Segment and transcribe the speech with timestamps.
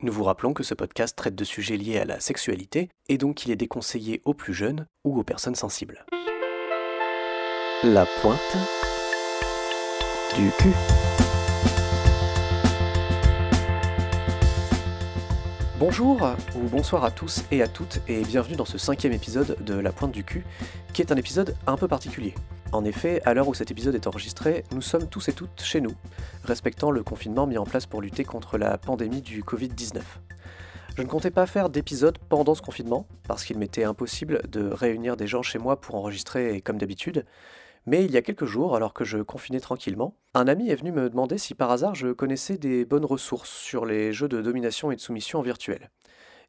[0.00, 3.44] Nous vous rappelons que ce podcast traite de sujets liés à la sexualité et donc
[3.44, 6.06] il est déconseillé aux plus jeunes ou aux personnes sensibles.
[7.82, 8.56] La pointe
[10.36, 10.72] du cul.
[15.78, 19.74] Bonjour ou bonsoir à tous et à toutes et bienvenue dans ce cinquième épisode de
[19.74, 20.44] La Pointe du cul,
[20.92, 22.34] qui est un épisode un peu particulier.
[22.72, 25.80] En effet, à l'heure où cet épisode est enregistré, nous sommes tous et toutes chez
[25.80, 25.94] nous,
[26.42, 30.00] respectant le confinement mis en place pour lutter contre la pandémie du Covid-19.
[30.96, 35.16] Je ne comptais pas faire d'épisode pendant ce confinement, parce qu'il m'était impossible de réunir
[35.16, 37.24] des gens chez moi pour enregistrer comme d'habitude,
[37.88, 40.92] mais il y a quelques jours, alors que je confinais tranquillement, un ami est venu
[40.92, 44.90] me demander si par hasard je connaissais des bonnes ressources sur les jeux de domination
[44.90, 45.88] et de soumission en.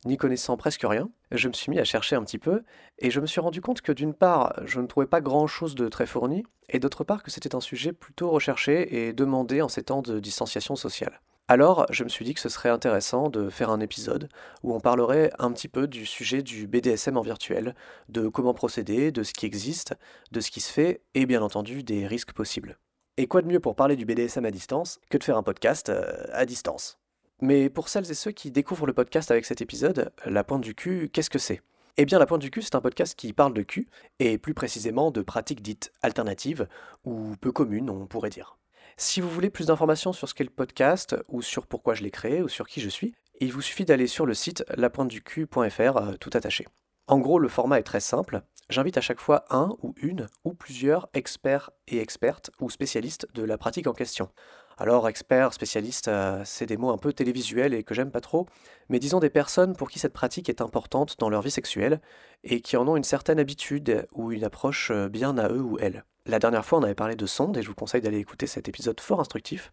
[0.03, 2.63] N'y connaissant presque rien, je me suis mis à chercher un petit peu,
[2.97, 5.87] et je me suis rendu compte que d'une part, je ne trouvais pas grand-chose de
[5.87, 9.83] très fourni, et d'autre part que c'était un sujet plutôt recherché et demandé en ces
[9.83, 11.21] temps de distanciation sociale.
[11.51, 14.29] Alors, je me suis dit que ce serait intéressant de faire un épisode
[14.61, 17.73] où on parlerait un petit peu du sujet du BDSM en virtuel,
[18.07, 19.95] de comment procéder, de ce qui existe,
[20.31, 22.77] de ce qui se fait, et bien entendu des risques possibles.
[23.17, 25.89] Et quoi de mieux pour parler du BDSM à distance que de faire un podcast
[25.89, 26.99] euh, à distance?
[27.41, 30.75] Mais pour celles et ceux qui découvrent le podcast avec cet épisode, La Pointe du
[30.75, 31.63] cul, qu'est-ce que c'est?
[31.97, 33.87] Eh bien, La Pointe du cul, c'est un podcast qui parle de cul,
[34.19, 36.67] et plus précisément de pratiques dites alternatives,
[37.05, 38.58] ou peu communes, on pourrait dire.
[39.01, 42.11] Si vous voulez plus d'informations sur ce qu'est le podcast, ou sur pourquoi je l'ai
[42.11, 46.15] créé, ou sur qui je suis, il vous suffit d'aller sur le site lapointeducu.fr, euh,
[46.19, 46.67] tout attaché.
[47.07, 48.41] En gros, le format est très simple.
[48.69, 53.43] J'invite à chaque fois un ou une ou plusieurs experts et expertes ou spécialistes de
[53.43, 54.31] la pratique en question.
[54.77, 58.47] Alors, expert, spécialiste, euh, c'est des mots un peu télévisuels et que j'aime pas trop,
[58.89, 62.01] mais disons des personnes pour qui cette pratique est importante dans leur vie sexuelle
[62.43, 65.79] et qui en ont une certaine habitude ou une approche euh, bien à eux ou
[65.79, 66.03] elles.
[66.29, 68.69] La dernière fois, on avait parlé de sonde et je vous conseille d'aller écouter cet
[68.69, 69.71] épisode fort instructif.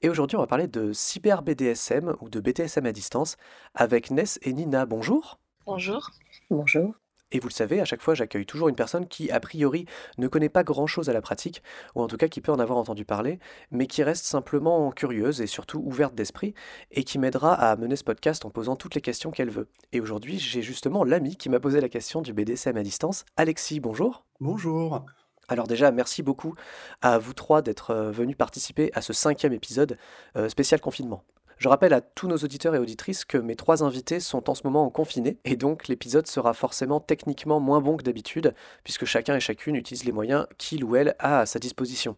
[0.00, 3.36] Et aujourd'hui, on va parler de cyber BDSM ou de BDSM à distance
[3.76, 4.84] avec Ness et Nina.
[4.84, 5.38] Bonjour.
[5.64, 6.10] Bonjour.
[6.50, 6.96] Bonjour.
[7.30, 9.86] Et vous le savez, à chaque fois, j'accueille toujours une personne qui, a priori,
[10.18, 11.62] ne connaît pas grand-chose à la pratique,
[11.94, 13.38] ou en tout cas qui peut en avoir entendu parler,
[13.70, 16.52] mais qui reste simplement curieuse et surtout ouverte d'esprit,
[16.90, 19.68] et qui m'aidera à mener ce podcast en posant toutes les questions qu'elle veut.
[19.92, 23.24] Et aujourd'hui, j'ai justement l'ami qui m'a posé la question du BDSM à distance.
[23.36, 24.24] Alexis, bonjour.
[24.40, 25.06] Bonjour.
[25.48, 26.54] Alors déjà, merci beaucoup
[27.00, 29.98] à vous trois d'être euh, venus participer à ce cinquième épisode
[30.36, 31.24] euh, spécial confinement.
[31.58, 34.62] Je rappelle à tous nos auditeurs et auditrices que mes trois invités sont en ce
[34.64, 39.36] moment en confiné, et donc l'épisode sera forcément techniquement moins bon que d'habitude, puisque chacun
[39.36, 42.16] et chacune utilise les moyens qu'il ou elle a à sa disposition.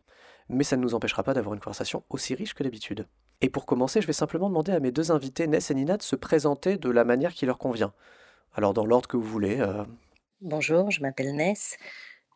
[0.48, 3.06] Mais ça ne nous empêchera pas d'avoir une conversation aussi riche que d'habitude.
[3.40, 6.02] Et pour commencer, je vais simplement demander à mes deux invités, Ness et Nina, de
[6.02, 7.92] se présenter de la manière qui leur convient.
[8.54, 9.60] Alors dans l'ordre que vous voulez.
[9.60, 9.84] Euh.
[10.40, 11.76] Bonjour, je m'appelle Ness.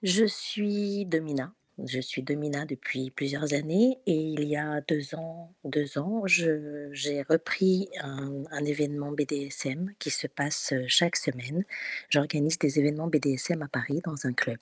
[0.03, 1.53] Je suis Domina.
[1.85, 7.23] Je suis Domina depuis plusieurs années et il y a deux ans, deux ans, j'ai
[7.29, 11.65] repris un, événement BDSM qui se passe chaque semaine.
[12.11, 14.59] J'organise des événements BDSM à Paris dans un club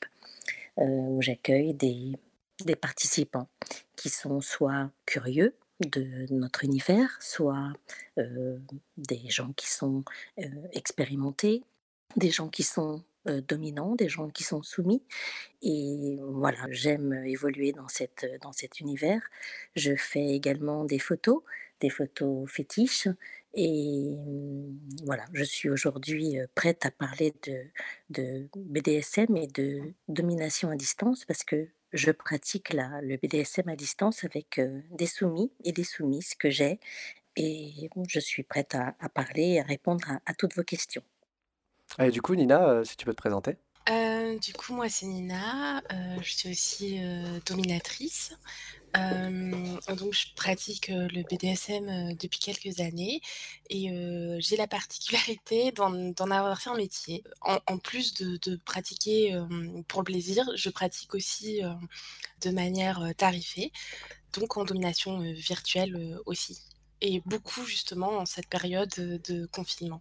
[0.79, 2.17] euh, où j'accueille des,
[2.77, 3.49] participants
[3.95, 7.73] qui sont soit curieux de notre univers, soit
[8.19, 8.59] euh,
[8.97, 10.03] des gens qui sont
[10.39, 11.63] euh, expérimentés,
[12.17, 13.16] des gens qui sont euh,
[13.47, 15.03] dominants, des gens qui sont soumis.
[15.63, 19.23] Et voilà, j'aime évoluer dans, cette, dans cet univers.
[19.75, 21.43] Je fais également des photos,
[21.81, 23.09] des photos fétiches.
[23.55, 27.65] Et mmh, voilà, je suis aujourd'hui euh, prête à parler de,
[28.11, 33.77] de BDSM et de domination à distance parce que je pratique la, le BDSM à
[33.77, 36.81] distance avec euh, des soumis et des soumises que j'ai.
[37.37, 41.03] Et je suis prête à, parler et à répondre à toutes vos questions.
[41.99, 43.57] Et du coup, Nina, euh, si tu peux te présenter.
[43.89, 45.79] Euh, du coup, moi, c'est Nina.
[45.93, 47.01] Euh, je suis aussi
[47.47, 48.34] dominatrice.
[48.95, 53.21] donc, je pratique le BDSM depuis quelques années
[53.71, 53.89] et
[54.41, 57.23] j'ai la particularité d'en avoir fait un métier.
[57.43, 59.39] En, plus de, pratiquer
[59.89, 61.61] pour plaisir, je pratique aussi
[62.41, 63.71] de manière tarifée,
[64.33, 66.63] donc en domination virtuelle aussi.
[67.03, 70.01] Et beaucoup justement en cette période de confinement.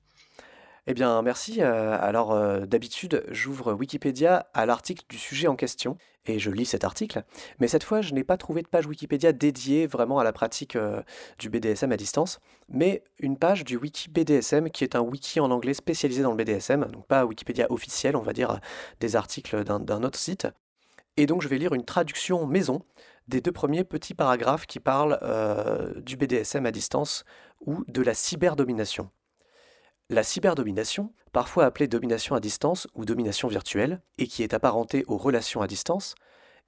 [0.88, 1.64] Eh bien, merci.
[1.64, 5.98] Euh, alors, euh, d'habitude, j'ouvre Wikipédia à l'article du sujet en question
[6.28, 7.24] et je lis cet article.
[7.60, 10.76] Mais cette fois, je n'ai pas trouvé de page Wikipédia dédiée vraiment à la pratique
[10.76, 11.02] euh,
[11.40, 12.40] du BDSM à distance,
[12.70, 16.38] mais une page du Wiki BDSM qui est un wiki en anglais spécialisé dans le
[16.38, 18.60] BDSM, donc pas Wikipédia officiel, on va dire
[19.00, 20.48] des articles d'un autre site.
[21.18, 22.84] Et donc, je vais lire une traduction maison
[23.28, 25.20] des deux premiers petits paragraphes qui parlent
[26.04, 27.24] du BDSM à distance
[27.62, 29.10] ou de la cyberdomination.
[30.12, 35.18] La cyberdomination, parfois appelée domination à distance ou domination virtuelle, et qui est apparentée aux
[35.18, 36.14] relations à distance,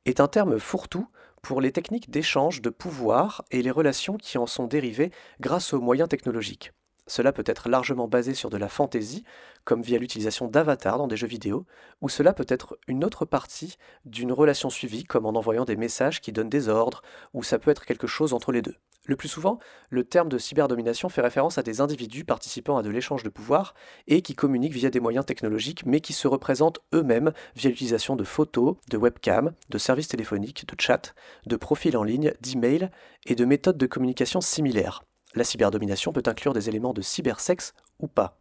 [0.06, 1.08] est un terme fourre-tout
[1.44, 5.80] pour les techniques d'échange de pouvoir et les relations qui en sont dérivées grâce aux
[5.80, 6.74] moyens technologiques.
[7.08, 9.24] Cela peut être largement basé sur de la fantaisie,
[9.64, 11.66] comme via l'utilisation d'avatars dans des jeux vidéo,
[12.02, 16.22] ou cela peut être une autre partie d'une relation suivie, comme en envoyant des messages
[16.22, 17.02] qui donnent des ordres,
[17.34, 18.76] ou ça peut être quelque chose entre les deux.
[19.08, 19.58] Le plus souvent,
[19.90, 23.74] le terme de cyberdomination fait référence à des individus participant à de l'échange de pouvoir
[24.08, 28.26] et qui communiquent via des moyens technologiques mais qui se représentent eux-mêmes via l'utilisation de
[28.26, 31.16] photos, de webcams, de services téléphoniques, de chat,
[31.46, 32.90] de profils en ligne, d'emails
[33.26, 35.07] et de méthodes de communication similaires.
[35.38, 38.40] La cyberdomination peut inclure des éléments de cybersexe ou pas.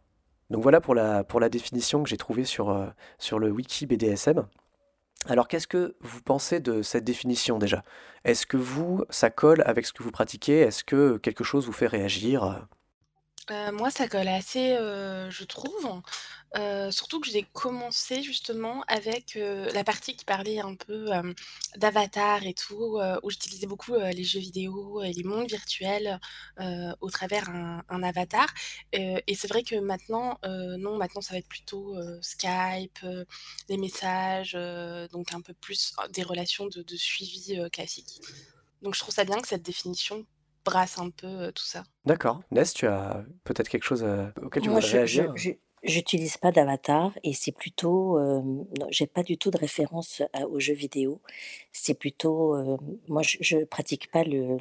[0.49, 2.87] Donc voilà pour la, définition que j'ai trouvée sur, euh,
[3.19, 4.47] sur le wiki BDSM.
[5.27, 7.83] Alors qu'est-ce que vous pensez de cette définition déjà?
[8.23, 10.61] Est-ce que vous, ça colle avec ce que vous pratiquez?
[10.61, 12.67] Est-ce que quelque chose vous fait réagir?
[13.49, 14.75] Euh, moi, ça colle assez,
[15.29, 16.01] je trouve.
[16.91, 21.09] Surtout que j'ai commencé justement avec, la partie qui parlait un peu,
[21.77, 26.19] d'avatar et tout, où j'utilisais beaucoup, les jeux vidéo et les mondes virtuels,
[27.01, 28.47] au travers un avatar.
[28.93, 32.99] Et c'est vrai que maintenant, non, maintenant ça va être plutôt, Skype,
[33.69, 34.57] les messages,
[35.11, 38.21] donc un peu plus, des relations de de suivi, heu, classiques.
[38.81, 40.25] Donc je trouve ça bien que cette définition
[40.67, 41.83] brasse un peu, heu, tout ça.
[42.05, 42.41] D'accord.
[42.49, 45.35] Ness, tu as peut-être quelque chose euh, auquel tu Moi, voudrais je je réagir?
[45.35, 45.51] je
[45.87, 48.19] j'utilise pas d'avatar et c'est plutôt,
[48.89, 51.21] j'ai pas du tout de référence à aux jeux vidéo.
[51.71, 52.55] C'est plutôt,
[53.07, 54.57] moi, je je pratique pas le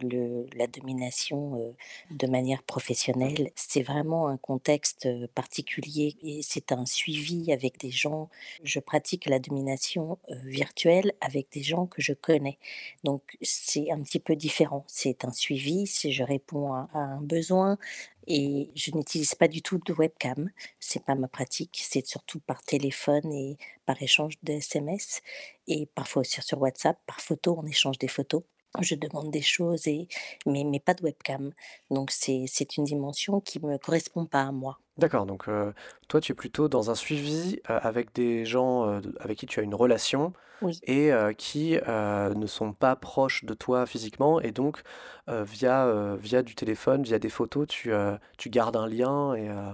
[0.56, 1.74] la domination,
[2.10, 3.50] de manière professionnelle.
[3.54, 8.28] C'est vraiment un contexte, particulier et c'est un suivi avec des gens.
[8.62, 12.58] Je pratique la domination, virtuelle avec des gens que je connais.
[13.04, 14.84] Donc c'est un petit peu différent.
[14.86, 17.78] C'est un suivi, c'est je réponds à un besoin
[18.26, 20.50] et je n'utilise pas du tout de webcam.
[20.80, 23.56] C'est pas ma pratique, c'est surtout par téléphone et
[23.86, 25.22] par échange de SMS
[25.68, 28.42] et parfois aussi sur WhatsApp, par photo, on échange des photos.
[28.80, 30.08] Je demande des choses et
[30.46, 31.52] mais mais pas de webcam.
[31.90, 34.78] Donc c'est une dimension qui me correspond pas à moi.
[34.98, 35.72] D'accord, donc euh,
[36.08, 39.60] toi tu es plutôt dans un suivi euh, avec des gens euh, avec qui tu
[39.60, 44.40] as une relation Oui, et euh, qui euh, ne sont pas proches de toi physiquement
[44.40, 44.82] et donc
[45.28, 49.34] euh, via, euh, via du téléphone, via des photos, tu, euh, tu gardes un lien
[49.34, 49.72] et, euh,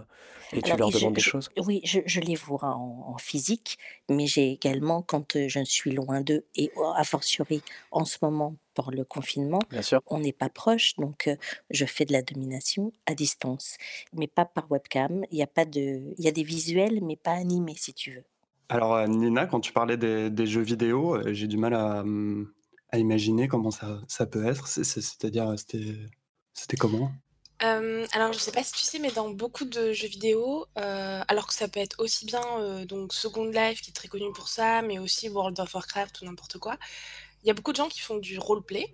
[0.52, 1.52] et tu alors leur je demandes des je choses?
[1.66, 3.78] oui, je je les vois en en physique,
[4.08, 8.56] mais j'ai également quand, je suis loin d'eux et au a fortiori en ce moment
[8.74, 10.00] pour le confinement, Bien sûr.
[10.06, 11.28] on n'est pas proches donc
[11.70, 13.76] je fais de la domination à distance,
[14.12, 15.11] mais pas par webcam.
[15.30, 18.12] Il y a pas de il y a des visuels, mais pas animés si tu
[18.12, 18.24] veux.
[18.68, 22.04] Alors, heu, Nina, quand tu parlais des des jeux vidéo, heu, j'ai du mal à,
[22.90, 24.66] à imaginer comment ça ça peut être.
[24.66, 25.96] C'est c'est c'est-à-dire, heu, c'était
[26.54, 27.10] c'était comment?
[28.14, 31.54] Alors je sais pas si tu sais, mais dans beaucoup de jeux vidéo, alors que
[31.54, 34.98] ça peut être aussi bien, donc Second Life qui est très connu pour ça, mais
[34.98, 36.76] aussi World of Warcraft ou n'importe quoi.
[37.42, 38.86] Il y a beaucoup de gens qui font du roleplay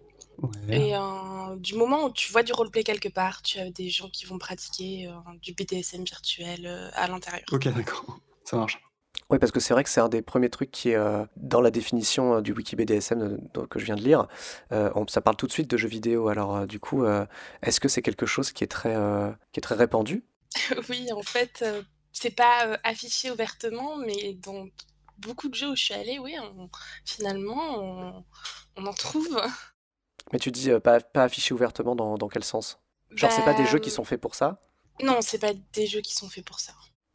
[0.42, 0.88] Ouais.
[0.88, 4.08] et heu, du moment où tu vois du roleplay quelque part, tu as des gens
[4.10, 7.44] qui vont pratiquer, heu, du BDSM virtuel, heu, à l'intérieur.
[7.52, 8.78] OK, d'accord, ça marche.
[9.30, 11.60] Oui, parce que c'est vrai que c'est un des premiers trucs qui est euh, dans
[11.60, 14.26] la définition euh, du wiki BDSM euh, que je viens de lire.
[14.72, 16.28] Euh, on- ça parle tout de suite de jeux vidéo.
[16.28, 17.26] Alors euh, du coup, euh,
[17.62, 20.24] est-ce que c'est quelque chose qui est très, euh, qui est très répandu?
[20.88, 21.64] Oui, en fait,
[22.12, 24.66] c'est pas, affiché ouvertement, mais dans
[25.18, 26.70] beaucoup de jeux où je suis allée, oui, on
[27.04, 28.24] finalement, on
[28.76, 29.40] on en trouve.
[30.32, 32.78] Mais tu dis euh, pas, pas affiché ouvertement dans, dans quel sens?
[33.14, 34.60] Genre, c'est pas des Bah, jeux qui mmh, sont faits pour ça?
[35.02, 36.72] non, c'est pas des jeux qui sont faits pour ça.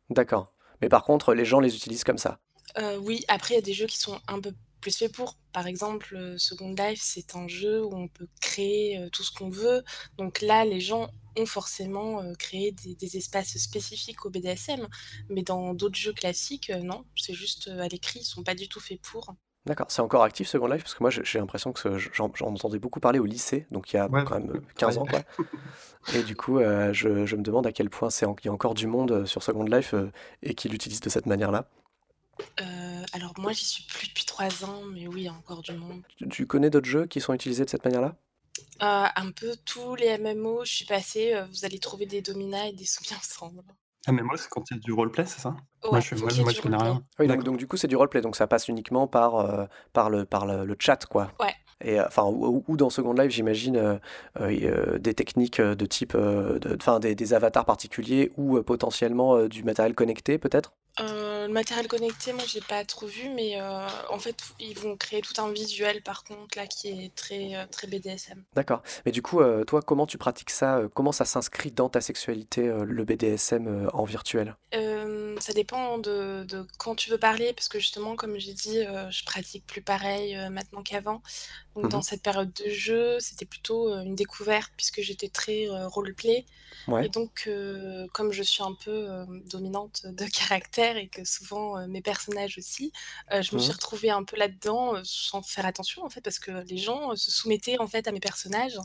[0.09, 0.53] D'accord.
[0.81, 2.39] Mais par contre, les gens les utilisent comme ça.
[2.77, 5.37] Heu, oui, après il y a des jeux qui sont un peu plus faits pour.
[5.53, 9.83] Par exemple, Second Life, c'est un jeu où on peut créer, tout ce qu'on veut.
[10.17, 14.87] Donc là, les gens ont forcément, créé des des espaces spécifiques au BDSM.
[15.29, 18.79] Mais dans d'autres jeux classiques, non, c'est juste, à l'écrit, ils sont pas du tout
[18.79, 19.33] faits pour.
[19.65, 19.87] D'accord.
[19.89, 20.83] C'est encore actif Second Life?
[20.83, 23.99] Parce que moi, j'ai l'impression que j'en entendais beaucoup parler au lycée, donc il y
[23.99, 24.97] a Ouais, quand même euh, 15 pareil.
[24.97, 25.23] ans, quoi.
[26.13, 28.49] Et du coup, euh, je, je me demande à quel point c'est en- il y
[28.49, 30.11] a encore du monde euh, sur Second Life euh,
[30.43, 31.67] et qui l'utilise de cette manière-là.
[33.13, 35.73] Alors moi, j'y suis plus depuis 3 ans, mais oui, il y a encore du
[35.73, 36.01] monde.
[36.17, 38.15] Tu, tu connais d'autres jeux qui sont utilisés de cette manière-là?
[38.79, 42.85] Un peu tous les MMO, je suis passée, vous allez trouver des dominas et des
[42.85, 43.63] soumis ensemble.
[44.05, 45.55] Ah, mais moi, c'est quand il y a du roleplay, c'est ça?
[45.89, 47.03] Moi, je moi moi, je connais rien.
[47.19, 50.09] Oui, donc, donc du coup, c'est du roleplay, donc ça passe uniquement par, euh, par,
[50.09, 51.31] le, par le, chat, quoi.
[51.39, 51.53] Ouais.
[51.83, 53.99] Et, euh, enfin, ou, ou dans Second Life, j'imagine
[54.39, 59.35] euh, des techniques de type, euh, de- enfin, des, des avatars particuliers ou euh, potentiellement
[59.35, 60.73] euh, du matériel connecté, peut-être?
[60.99, 63.63] Heu, le matériel connecté, moi, j'ai pas trop vu, mais heu,
[64.09, 67.67] en fait, ils vont créer tout un visuel, par contre, là, qui est très, heu,
[67.71, 68.43] très BDSM.
[68.53, 68.83] D'accord.
[69.05, 70.77] Mais du coup, euh, toi, comment tu pratiques ça?
[70.77, 74.55] euh, Comment ça s'inscrit dans ta sexualité, euh, le BDSM euh, en virtuel?
[75.39, 79.25] Ça dépend de de quand tu veux parler parce que justement comme j'ai dit, je
[79.25, 81.21] pratique plus pareil, maintenant qu'avant.
[81.75, 85.65] Donc Mmh dans cette période de jeu, c'était plutôt, heu, une découverte puisque j'étais très,
[85.67, 86.45] heu, roleplay
[86.99, 89.07] et donc heu, comme je suis un peu,
[89.45, 92.91] dominante de caractère et que souvent, mes personnages aussi,
[93.31, 96.51] je me suis Mmh retrouvée un peu là-dedans, sans faire attention en fait parce que
[96.67, 98.77] les gens, se soumettaient en fait à mes personnages,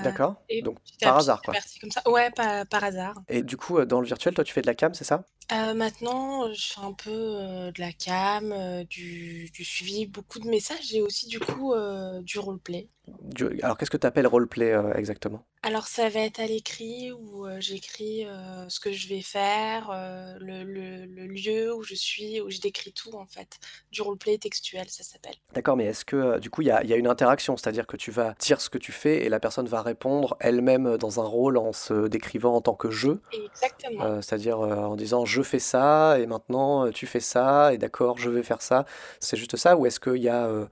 [0.00, 0.42] D'accord.
[0.48, 1.60] et Donc par hasard, quoi.
[1.60, 2.02] parti comme ça.
[2.08, 3.14] Ouais, pa par hasard.
[3.28, 5.24] Et du coup, dans le virtuel, toi, tu fais de la cam, c'est ça?
[5.50, 10.06] Heu, maintenant, heu, je fais un peu, heu, de la cam, heu, du du suivi,
[10.06, 12.90] beaucoup de messages et aussi du coup, heu, du roleplay.
[13.22, 15.44] Du alors qu'est-ce que tu appelles roleplay, heu, exactement?
[15.62, 19.90] Alors ça va être à l'écrit où, heu, j'écris, heu, ce que je vais faire,
[19.90, 23.58] heu, le le le lieu où je suis, où je décris tout en fait.
[23.90, 25.34] Du roleplay textuel, ça s'appelle.
[25.54, 27.56] D'accord, mais est-ce que, heu, du coup, il y a il y a une interaction?
[27.56, 30.86] C'est-à-dire que tu vas dire ce que tu fais et la personne va répondre elle-même,
[30.86, 34.04] heu, dans un rôle en se décrivant en tant que «je», Exactement.
[34.04, 37.78] heu, c'est-à-dire, heu, en disant: «Je fais ça et maintenant, heu, tu fais ça et
[37.78, 38.84] d'accord, je vais faire ça».
[39.20, 39.76] C'est juste ça?
[39.76, 40.68] Ou est-ce qu'il y a, heu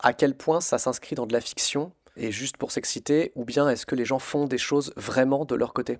[0.00, 3.32] à quel point ça s'inscrit dans de la fiction et juste pour s'exciter?
[3.36, 5.98] Ou bien est-ce que les gens font des choses vraiment de leur côté?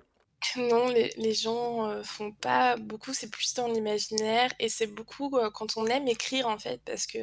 [0.57, 5.29] Non, les les gens, heu, font pas beaucoup, c'est plus dans l'imaginaire et c'est beaucoup,
[5.53, 7.19] quand on aime écrire, en fait, parce que,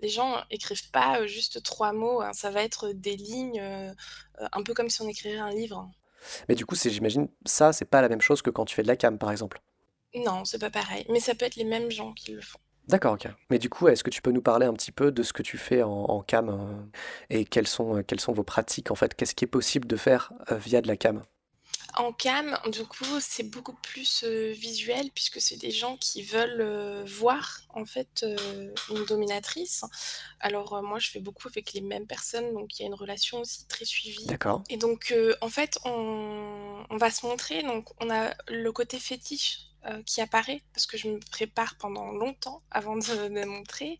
[0.00, 3.60] les gens écrivent pas, juste 3 mots, hein, ça va être des lignes,
[4.52, 5.90] un peu comme si on écrivait un livre.
[6.48, 8.82] Mais du coup, c'est j'imagine, ça, c'est pas la même chose que quand tu fais
[8.82, 9.60] de la cam, par exemple?
[10.14, 12.58] Non, c'est pas pareil, mais ça peut être les mêmes gens qui le font.
[12.88, 13.28] D'accord, OK.
[13.48, 15.42] Mais du coup, est-ce que tu peux nous parler un petit peu de ce que
[15.42, 16.90] tu fais en en cam, heu,
[17.30, 19.14] et quelles sont, heu, quelles sont vos pratiques, en fait?
[19.14, 21.22] Qu'est-ce qui est possible de faire, heu, via de la cam?
[21.94, 27.60] En cam, du coup, c'est beaucoup plus, visuel puisque c'est des gens qui veulent, voir,
[27.70, 28.24] en fait,
[28.90, 29.84] une dominatrice.
[30.40, 33.40] Alors, moi, je fais beaucoup avec les mêmes personnes, donc il y a une relation
[33.40, 34.62] aussi très suivie D'accord.
[34.70, 39.71] et donc en fait, on on va se montrer, donc on a le côté fétiche,
[39.88, 43.98] heu, qui apparaît parce que je me prépare pendant longtemps avant de me montrer,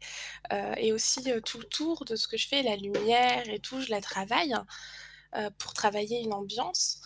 [0.53, 3.61] heu et aussi, heu, tout le tour de ce que je fais, la lumière et
[3.61, 4.55] tout, je la travaille,
[5.59, 7.01] pour travailler une ambiance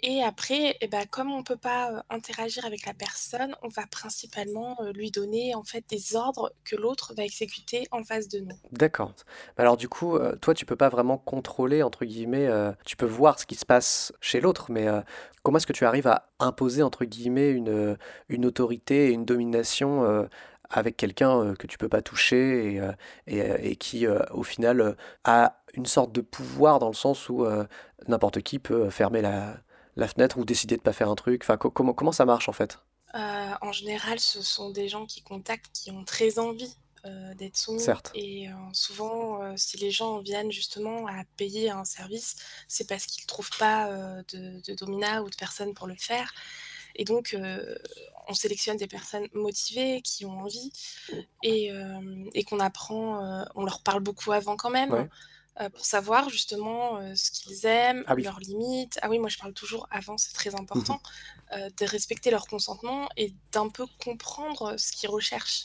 [0.00, 4.76] et après et bah, comme on peut pas, interagir avec la personne, on va principalement,
[4.94, 8.56] lui donner, en fait, des ordres que l'autre va exécuter en face de nous.
[8.72, 9.12] D'accord.
[9.56, 12.48] Alors du coup, toi, tu peux pas vraiment «contrôler» entre guillemets,
[12.84, 14.86] tu peux voir ce qui se passe chez l'autre, mais,
[15.42, 17.96] comment est-ce que tu arrives à «imposer» entre guillemets une,
[18.28, 20.28] une autorité et une domination,
[20.70, 22.80] avec quelqu'un, que tu peux pas toucher
[23.26, 23.38] et
[23.70, 27.44] et qui, au final, a une sorte de pouvoir dans le sens où,
[28.06, 29.56] n'importe qui peut, fermer la
[29.98, 31.42] la fenêtre ou décider de pas faire un truc?
[31.44, 32.80] Enfin, co comment comment ça marche en fait?
[33.14, 36.74] Heu, en général, ce sont des gens qui contactent, qui ont très envie,
[37.06, 38.12] heu, d'être soumis Certes.
[38.12, 42.36] et heu, souvent, si les gens viennent justement à payer un service,
[42.68, 43.88] c'est parce qu'ils trouvent pas,
[44.32, 46.32] de de dominat ou de personnes pour le faire
[46.96, 47.36] et donc
[48.28, 50.72] on sélectionne des personnes motivées, qui ont envie
[51.42, 51.70] et
[52.46, 55.08] qu'on apprend, on leur parle beaucoup avant quand même, Ouais.
[55.60, 58.24] Heu, pour savoir justement, heu, ce qu'ils aiment, Ah oui.
[58.24, 58.98] leurs limites.
[59.02, 61.00] Ah oui, moi je parle toujours avant, c'est très Mmh important,
[61.56, 65.64] heu, de respecter leur consentement et d'un peu comprendre ce qu'ils recherchent.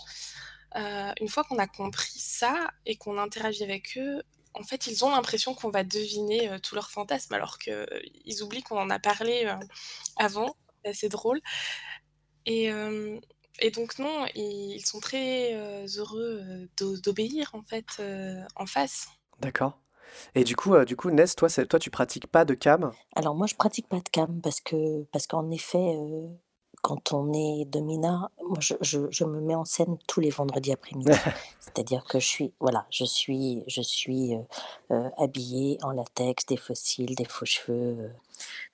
[1.21, 4.23] Une fois qu'on a compris ça et qu'on interagit avec eux,
[4.55, 8.79] en fait, ils ont l'impression qu'on va deviner, tous leurs fantasmes alors qu'ils oublient qu'on
[8.79, 9.51] en a parlé,
[10.17, 10.55] avant.
[10.85, 11.41] C'est assez drôle
[13.59, 18.01] et donc non, ils sont très, heu, heureux, heu, d'o d'obéir en fait,
[18.55, 19.07] en face.
[19.39, 19.83] D'accord.
[20.36, 22.91] Et du coup, heu, du coup, Ness, toi, toi, tu pratiques pas de cam?
[23.15, 26.29] Alors moi, je pratique pas de cam parce que parce qu'en effet, heu,
[26.82, 30.72] quand on est domina, moi je je je me mets en scène tous les vendredis
[30.72, 31.12] après-midi.
[31.60, 34.34] C'est-à-dire que je suis voilà, je suis je suis,
[34.91, 38.12] heu, habillée en latex, des cils, des faux cheveux,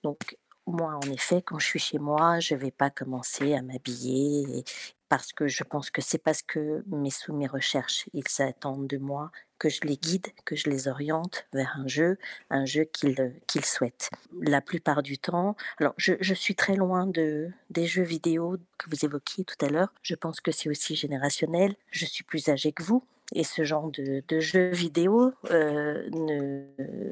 [0.04, 0.38] donc
[0.72, 4.64] moi, en effet, quand je suis chez moi, je vais pas commencer à m'habiller
[5.10, 8.08] parce que je pense que c'est parce que mes soumis recherchent.
[8.14, 12.18] Ils attendent de moi que je les guide, que je les oriente vers un jeu,
[12.50, 14.10] un jeu qu'ils, heu, qu'ils souhaitent.
[14.42, 18.90] La plupart du temps alors je je suis très loin de des jeux vidéo que
[18.90, 19.94] vous évoquiez tout à l'heure.
[20.02, 21.76] Je pense que c'est aussi générationnel.
[21.92, 26.66] Je suis plus âgée que vous et ce genre de de jeux vidéo, heu, ne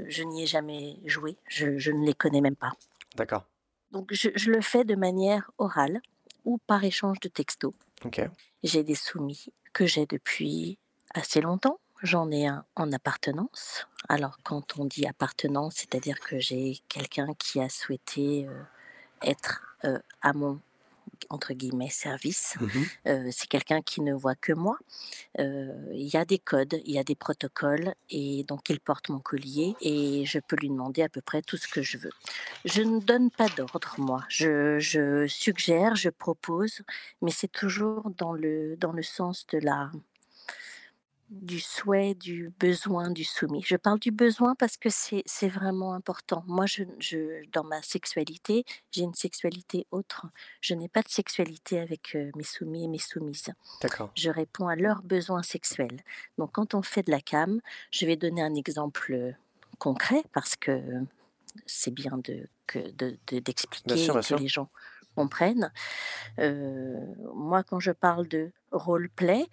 [0.08, 1.38] je n'y ai jamais joué.
[1.48, 2.74] Je je ne les connais même pas.
[3.18, 3.48] D'accord.
[3.92, 6.02] Donc je je le fais de manière orale
[6.46, 7.74] ou par échange de textos.
[8.06, 8.30] OK.
[8.64, 10.80] J'ai des soumis que j'ai depuis
[11.14, 11.80] assez longtemps.
[12.04, 13.88] J'en ai un en appartenance.
[14.10, 18.66] Alors quand on dit appartenance, c'est-à-dire que j'ai quelqu'un qui a souhaité, heu,
[19.24, 20.60] être, heu, à mon
[21.30, 22.56] entre guillemets service.
[22.60, 22.68] Mmh
[23.08, 24.78] Euh, c'est quelqu'un qui ne voit que moi.
[25.40, 29.10] Euh, il y a des codes, il y a des protocoles, et donc il porte
[29.10, 32.12] mon collier et je peux lui demander à peu près tout ce que je veux.
[32.66, 34.24] Je ne donne pas d'ordre, moi.
[34.30, 36.82] Je, je suggère, je propose,
[37.22, 39.92] mais c'est toujours dans le, dans le sens de la,
[41.30, 43.62] du souhait, du besoin du soumis.
[43.66, 46.44] Je parle du besoin parce que c'est vraiment important.
[46.48, 50.28] Moi, je je dans ma sexualité, j'ai une sexualité autre.
[50.62, 53.52] Je n'ai pas de sexualité avec, heu, mes soumis et mes soumises.
[53.82, 54.12] D'accord.
[54.16, 56.02] Je réponds à leurs besoins sexuels.
[56.38, 59.36] Donc quand on fait de la cam, je vais donner un exemple, heu,
[59.80, 60.82] concret parce que
[61.66, 64.36] c'est bien de que de de d'expliquer que sûr.
[64.36, 64.70] les gens
[65.18, 65.72] comprennent.
[66.38, 69.46] Moi, quand je parle de role-play,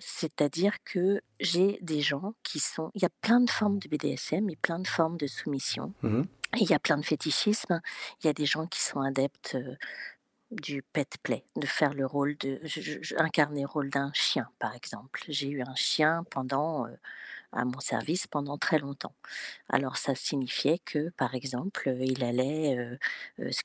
[0.00, 4.50] c'est-à-dire que j'ai des gens qui sont il y a plein de formes de BDSM
[4.50, 6.22] et plein de formes de soumission Mmh
[6.60, 7.80] il y a plein de fétichismes.
[8.20, 9.56] Il y a des gens qui sont adeptes,
[10.52, 14.12] du pet play, de faire le rôle de je je je incarner le rôle d'un
[14.12, 15.22] chien, par exemple.
[15.28, 16.86] J'ai eu un chien pendant,
[17.52, 19.14] à mon service pendant très longtemps.
[19.68, 22.98] Alors ça signifiait que, par exemple, il allait,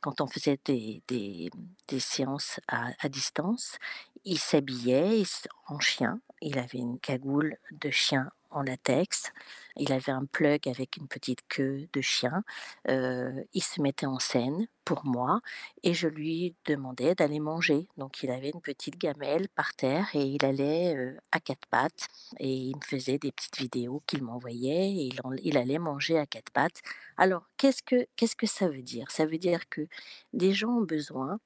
[0.01, 3.77] quand on faisait des des séances à à distance,
[4.25, 5.24] il s'habillait,
[5.67, 6.22] en chien.
[6.41, 9.32] Il avait une cagoule de chien en latex.
[9.75, 12.44] Il avait un plug avec une petite queue de chien.
[12.89, 15.42] Heu, il se mettait en scène pour moi
[15.84, 17.88] et je lui demandais d'aller manger.
[17.98, 22.08] Donc il avait une petite gamelle par terre et il allait, heu, à 4 pattes
[22.39, 25.10] et il me faisait des petites vidéos qu'il m'envoyait et
[25.44, 26.82] il allait manger à 4 pattes.
[27.18, 29.12] Alors qu'est-ce que qu'est-ce que ça veut dire?
[29.12, 29.88] Ça veut dire que
[30.34, 31.39] des gens ont besoin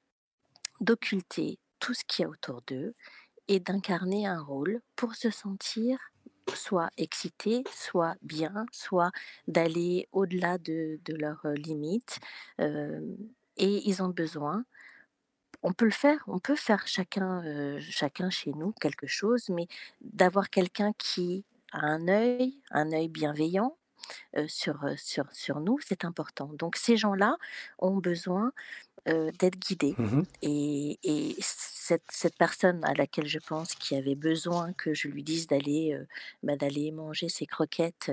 [0.80, 2.94] d'occulter tout ce qu'il y a autour d'eux
[3.48, 5.98] et d'incarner un rôle pour se sentir
[6.54, 9.10] soit excités, soit bien, soit
[9.48, 12.18] d'aller au-delà de de leurs, limites,
[13.56, 14.64] et ils ont besoin
[15.62, 19.68] on peut le faire, on peut faire chacun, chacun chez nous quelque chose, mais
[20.00, 23.76] d'avoir quelqu'un qui a un œil, un œil bienveillant,
[24.48, 26.50] sur, sur sur nous, c'est important.
[26.54, 27.36] Donc ces gens-là
[27.78, 28.52] ont besoin,
[29.06, 31.36] d'être guidés Mmh et et
[32.10, 35.98] cette personne à laquelle je pense qui avait besoin que je lui dise d'aller,
[36.42, 38.10] bah, d'aller manger ses croquettes,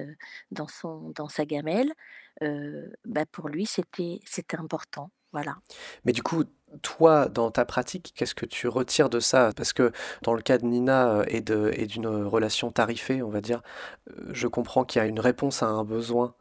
[0.51, 1.93] dans son dans sa gamelle,
[2.41, 4.19] bah, pour lui c'était
[4.57, 5.57] important, voilà.
[6.05, 6.43] Mais du coup,
[6.81, 9.51] toi, dans ta pratique, qu'est-ce que tu retires de ça?
[9.55, 9.91] Parce que
[10.24, 13.61] dans le cas de Nina, et d'une, relation tarifée, on va dire,
[14.31, 16.35] je comprends qu'il y a une réponse à un besoin,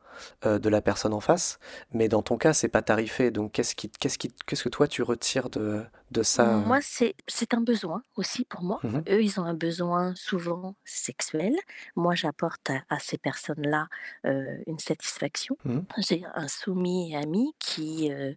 [0.47, 1.59] heu, de la personne en face,
[1.93, 4.89] mais dans ton cas, c'est pas tarifé, donc qu'est-ce qui qu'est-ce qui qu'est-ce que toi
[4.89, 6.65] tu retires de de ça, heu?
[6.65, 8.83] Moi, c'est c'est un besoin aussi pour moi.
[8.83, 11.55] Mmh Eux, ils ont un besoin souvent sexuel.
[11.97, 13.89] Moi, j'apporte à, à ces personnes-là
[14.25, 15.57] euh, une satisfaction.
[15.65, 18.35] Mmh J'ai un soumis ami qui, euh,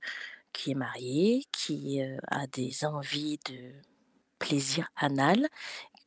[0.53, 3.73] qui est marié, qui euh, a des envies de
[4.39, 5.47] plaisir anal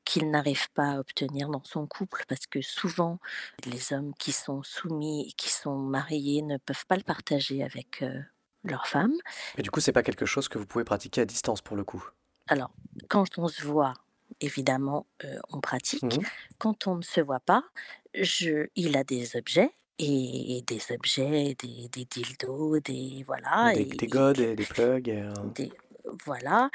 [0.04, 3.18] qu'il n'arrive pas à obtenir dans son couple parce que souvent
[3.66, 8.02] les hommes qui sont soumis et qui sont mariés ne peuvent pas le partager avec
[8.02, 8.20] euh,
[8.64, 9.14] leur femme.
[9.56, 11.84] Et du coup, c'est pas quelque chose que vous pouvez pratiquer à distance pour le
[11.84, 12.04] coup?
[12.48, 12.70] Alors,
[13.08, 13.94] quand on se voit,
[14.40, 15.06] évidemment,
[15.50, 16.02] on pratique.
[16.02, 16.22] Mmh
[16.58, 17.64] Quand on ne se voit pas,
[18.14, 23.84] je il a des objets et des objets, des des dildos, des voilà Des et
[23.84, 25.22] des godes et des plugs et
[25.54, 25.72] des
[26.24, 26.70] voilà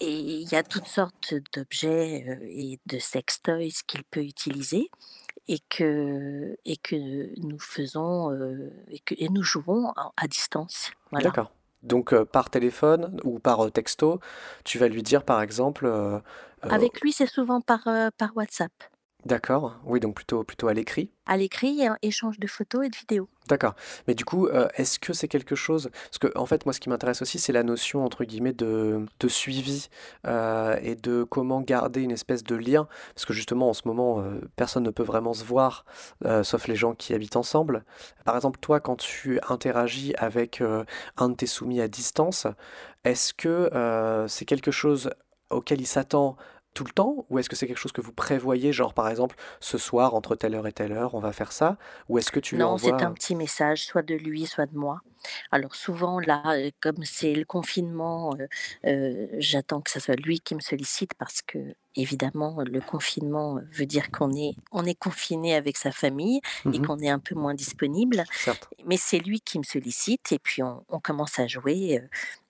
[0.00, 4.90] et il y a toutes sortes d'objets, et de sextoys qu'il peut utiliser
[5.48, 8.32] et que et que nous faisons,
[8.90, 10.90] et que et nous jouons à distance.
[11.10, 11.26] Voilà.
[11.26, 11.50] D'accord.
[11.84, 14.18] Donc, par téléphone ou par, texto,
[14.64, 15.88] tu vas lui dire par exemple,
[16.62, 18.72] Avec lui, c'est souvent par, par WhatsApp.
[19.28, 21.12] D'accord, oui donc plutôt plutôt à l'écrit?
[21.26, 23.28] À l'écrit et un échange de photos et de vidéos.
[23.48, 23.74] D'accord.
[24.06, 26.80] Mais du coup, heu, est-ce que c'est quelque chose parce que en fait, moi, ce
[26.80, 29.88] qui m'intéresse aussi, c'est la notion entre guillemets de de suivi,
[30.26, 32.88] heu et de comment garder une espèce de lien.
[33.14, 35.84] Parce que justement, en ce moment, heu, personne ne peut vraiment se voir,
[36.42, 37.84] sauf les gens qui habitent ensemble.
[38.24, 40.62] Par exemple, toi, quand tu interagis avec,
[41.18, 42.46] un de tes soumis à distance,
[43.04, 43.70] est-ce que,
[44.28, 45.10] c'est quelque chose
[45.50, 46.36] auquel il s'attend
[46.74, 47.26] tout le temps?
[47.30, 50.36] Ou est-ce que c'est quelque chose que vous prévoyez, genre par exemple: «Ce soir, entre
[50.36, 51.76] telle heure et telle heure, on va faire ça»?
[52.08, 55.00] Ou est-ce que tu Non, c'est un petit message, soit de lui, soit de moi.
[55.50, 58.48] Alors souvent là, heu, comme c'est le confinement, heu
[58.86, 63.86] heu, j'attends que ça soit lui qui me sollicite parce que évidemment le confinement veut
[63.86, 66.40] dire qu'on est on est confiné avec sa famille
[66.72, 68.26] et Mmh qu'on est un peu moins disponible.
[68.34, 68.70] Certes.
[68.86, 72.02] Mais c'est lui qui me sollicite et puis on on commence à jouer,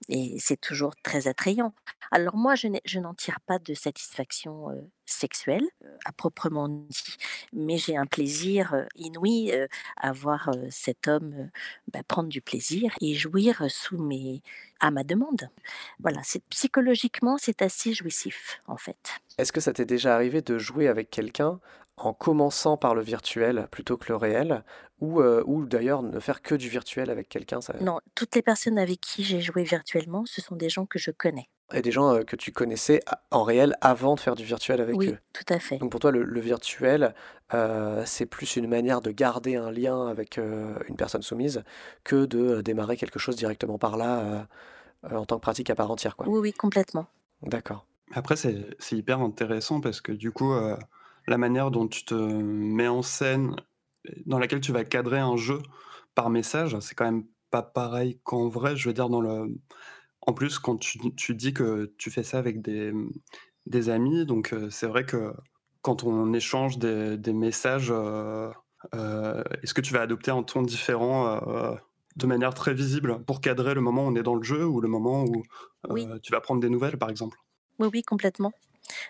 [0.09, 1.75] et c'est toujours très attrayant.
[2.11, 4.69] Alors moi je n'en tire pas de satisfaction,
[5.09, 5.63] sexuel
[6.05, 7.17] à proprement dit,
[7.53, 9.53] mais j'ai un plaisir inouï
[9.97, 11.51] à voir cet homme
[11.93, 14.43] bah, prendre du plaisir et jouir sous mes
[14.81, 15.51] à ma demande.
[16.01, 19.21] Voilà, psychologiquement c'est assez jouissif en fait.
[19.39, 21.61] Est-ce que ça t'est déjà arrivé de jouer avec quelqu'un
[22.07, 24.65] en commençant par le virtuel plutôt que le réel,
[25.01, 27.75] ou, ou d'ailleurs ne faire que du virtuel avec quelqu'un ça...
[27.81, 31.11] Non, toutes les personnes avec qui j'ai joué virtuellement, ce sont des gens que je
[31.13, 31.49] connais.
[31.73, 35.11] Et des gens que tu connaissais en réel avant de faire du virtuel avec Oui,
[35.11, 35.19] eux.
[35.35, 35.77] tout à fait.
[35.77, 37.15] Donc pour toi, le, le virtuel,
[37.53, 41.63] euh, c'est plus une manière de garder un lien avec euh, une personne soumise
[42.05, 44.41] que de démarrer quelque chose directement par là euh,
[45.13, 46.27] euh, en tant que pratique à part entière, quoi.
[46.27, 47.07] Oui, oui, complètement.
[47.43, 47.85] D'accord.
[48.15, 50.75] Après, c'est c'est hyper intéressant parce que du coup, euh,
[51.29, 53.57] la manière dont tu te mets en scène,
[54.27, 55.61] dans laquelle tu vas cadrer un jeu
[56.15, 58.77] par message, c'est quand même pas pareil qu'en vrai.
[58.77, 59.55] Je veux dire, dans le...
[60.23, 62.93] En plus, quand tu, tu dis que tu fais ça avec des,
[63.67, 65.33] des amis, donc euh, c'est vrai que
[65.83, 68.51] quand on échange des, des messages, euh,
[68.95, 71.41] euh, est-ce que tu vas adopter un ton différent
[72.17, 74.81] de manière très visible pour cadrer le moment où on est dans le jeu ou
[74.81, 75.43] le moment où
[75.89, 77.39] Oui, tu vas prendre des nouvelles, par exemple?
[77.79, 78.53] Oui, oui, complètement.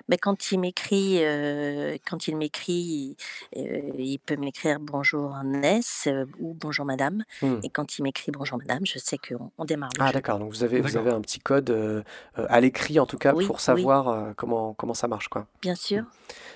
[0.08, 3.16] Mais quand il m'écrit, euh, quand il m'écrit,
[3.56, 7.24] euh, il peut m'écrire bonjour Ness euh, ou bonjour madame.
[7.42, 7.56] Hmm.
[7.62, 10.12] Et quand il m'écrit bonjour madame, je sais qu'on on démarre le Ah jeu.
[10.12, 12.04] d'accord, donc vous avez, vous avez un petit code
[12.36, 15.46] à l'écrit en tout cas Oui, pour oui, savoir euh, comment, comment ça marche, quoi.
[15.60, 16.04] bien sûr,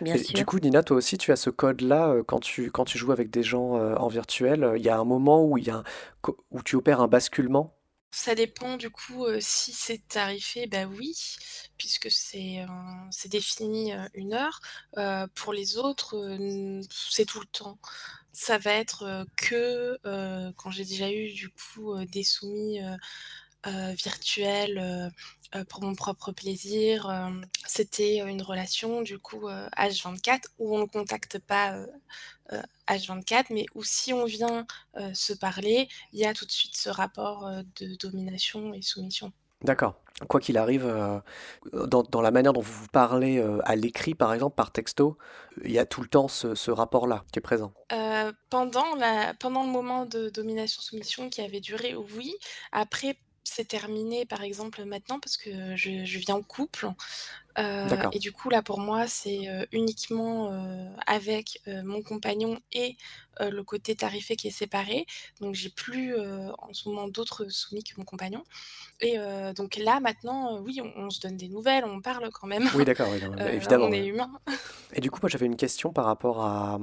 [0.00, 0.44] bien Et du sûr.
[0.44, 3.30] coup, Nina, toi aussi, tu as ce code-là euh, quand tu, quand tu joues avec
[3.30, 4.64] des gens euh, en virtuel.
[4.64, 5.84] euh, Il y a un moment où, il y a un-
[6.50, 7.74] où tu opères un basculement?
[8.14, 11.14] Ça dépend du coup, heu, si c'est tarifé, bah oui,
[11.78, 12.58] puisque c'est,
[13.10, 14.60] c'est défini, heu, 1 heure.
[14.98, 16.14] Heu, pour les autres,
[16.90, 17.78] c'est tout le temps.
[18.32, 19.98] Ça va être, que,
[20.58, 22.80] quand j'ai déjà eu du coup, des soumis,
[23.96, 25.12] virtuels,
[25.54, 30.80] heu, pour mon propre plaisir, hem, c'était, une relation du coup, heu, H24 où on
[30.80, 31.88] ne contacte pas, heu
[32.52, 34.66] heu, H24, mais où si on vient,
[35.14, 39.32] se parler, il y a tout de suite ce rapport, de domination et soumission.
[39.62, 39.94] D'accord.
[40.28, 41.18] Quoi qu'il arrive, euh,
[41.72, 45.16] dans, dans la manière dont vous vous parlez euh, à l'écrit, par exemple, par texto,
[45.64, 47.72] il y a tout le temps ce, ce rapport-là qui est présent.
[47.92, 52.34] Heu, pendant la pendant le moment de domination-soumission qui avait duré, oui.
[52.72, 56.88] Après, c'est terminé, par exemple, maintenant parce que je vis en couple,
[57.56, 58.10] D'accord.
[58.14, 62.96] et du coup, là, pour moi, c'est, heu, uniquement, heu, avec, mon compagnon et
[63.40, 65.06] le côté tarifé qui est séparé.
[65.40, 68.44] Donc j'ai plus, en ce moment d'autres soumis que mon compagnon
[69.00, 69.16] et
[69.56, 72.84] donc là, maintenant, oui, on on se donne des nouvelles, on parle quand même, Oui,
[72.84, 73.20] d'accord, oui,
[73.52, 73.86] évidemment.
[73.86, 74.30] on est humain.
[74.94, 76.78] Et du coup, moi, j'avais une question par rapport à,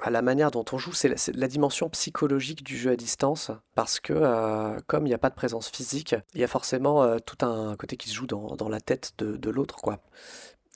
[0.00, 0.92] à la manière dont on joue.
[0.92, 5.18] C'est la, dimension psychologique du jeu à distance, parce que euh, comme il n'y a
[5.18, 8.26] pas de présence physique, il y a forcément euh, tout un côté qui se joue
[8.26, 9.76] dans, dans la tête de, de l'autre,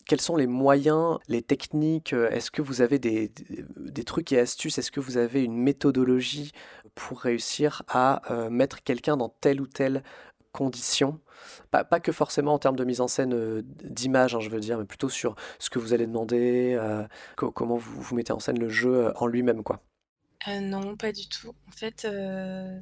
[0.07, 2.13] Quels sont les moyens, les techniques?
[2.13, 3.33] euh, Est-ce que vous avez des,
[4.05, 4.79] trucs et astuces?
[4.79, 6.53] Est-ce que vous avez une méthodologie
[6.95, 10.03] pour réussir à euh, mettre quelqu'un dans telle ou telle
[10.53, 11.21] condition?
[11.71, 14.79] Pas, que forcément en termes de mise en scène euh, d'image, hein, je veux dire,
[14.79, 16.79] mais plutôt sur ce que vous allez demander,
[17.37, 19.81] co- comment vous, mettez en scène le jeu en lui-même, quoi.
[20.47, 21.55] Non, pas du tout.
[21.69, 22.07] En fait,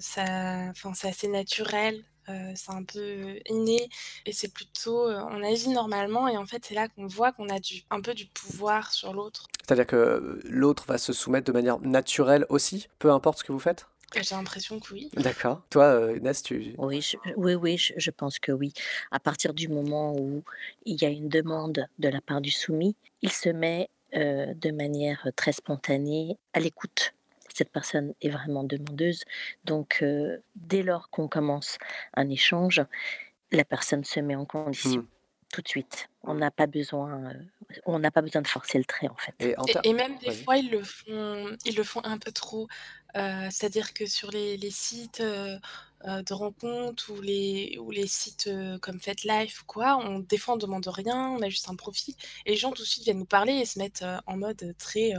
[0.00, 3.88] c'est assez naturel, heu, c'est un peu inné
[4.26, 7.48] et c'est plutôt, heu, on agit normalement et en fait, c'est là qu'on voit qu'on
[7.48, 9.46] a du un peu du pouvoir sur l'autre.
[9.66, 13.52] C'est-à-dire que euh, l'autre va se soumettre de manière naturelle aussi, peu importe ce que
[13.52, 13.86] vous faites?
[14.14, 15.10] J'ai l'impression que oui.
[15.14, 15.62] D'accord.
[15.68, 16.74] Toi, euh, Inès, tu...
[16.78, 18.72] Oui, je, oui, oui, je, je pense que oui.
[19.10, 20.42] À partir du moment où
[20.86, 24.70] il y a une demande de la part du soumis, il se met euh, de
[24.70, 27.12] manière très spontanée à l'écoute.
[27.58, 29.22] Cette personne est vraiment demandeuse.
[29.64, 31.78] Donc, euh, dès lors qu'on commence
[32.14, 32.82] un échange,
[33.52, 35.08] la personne se met en condition Hmm.
[35.52, 36.08] tout de suite.
[36.22, 37.34] On n'a pas besoin, euh,
[37.86, 39.36] on n'a pas besoin de forcer le trait en fait.
[39.40, 42.18] Et en Et ter- et même des fois, ils le font ils le font un
[42.18, 42.66] peu trop.
[43.16, 48.48] Heu, c'est-à-dire que sur les les sites, de rencontres ou les ou les sites,
[48.82, 52.14] comme FetLife ou quoi, on des fois on demande rien, on a juste un profil
[52.46, 55.12] et les gens tout de suite viennent nous parler et se mettent, en mode très,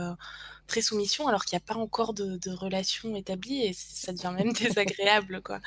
[0.70, 4.12] heu, très soumission alors qu'il y a pas encore de de relation établie et ça
[4.12, 5.60] devient même désagréable, quoi.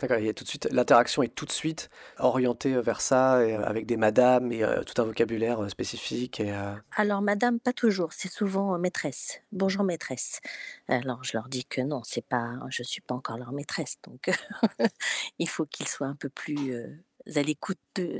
[0.00, 1.88] D'accord, il y a tout de suite, l'interaction est tout de suite
[2.18, 6.40] orientée vers ça, et, euh, avec des madames et euh, tout un vocabulaire euh, spécifique.
[6.40, 9.40] Et, euh, Alors, madame, pas toujours, c'est souvent euh, maîtresse.
[9.52, 10.40] Bonjour maîtresse.
[10.88, 14.30] Alors, je leur dis que non, c'est pas, je suis pas encore leur maîtresse, donc
[15.38, 16.88] il faut qu'ils soient un peu plus euh,
[17.34, 17.78] à l'écoute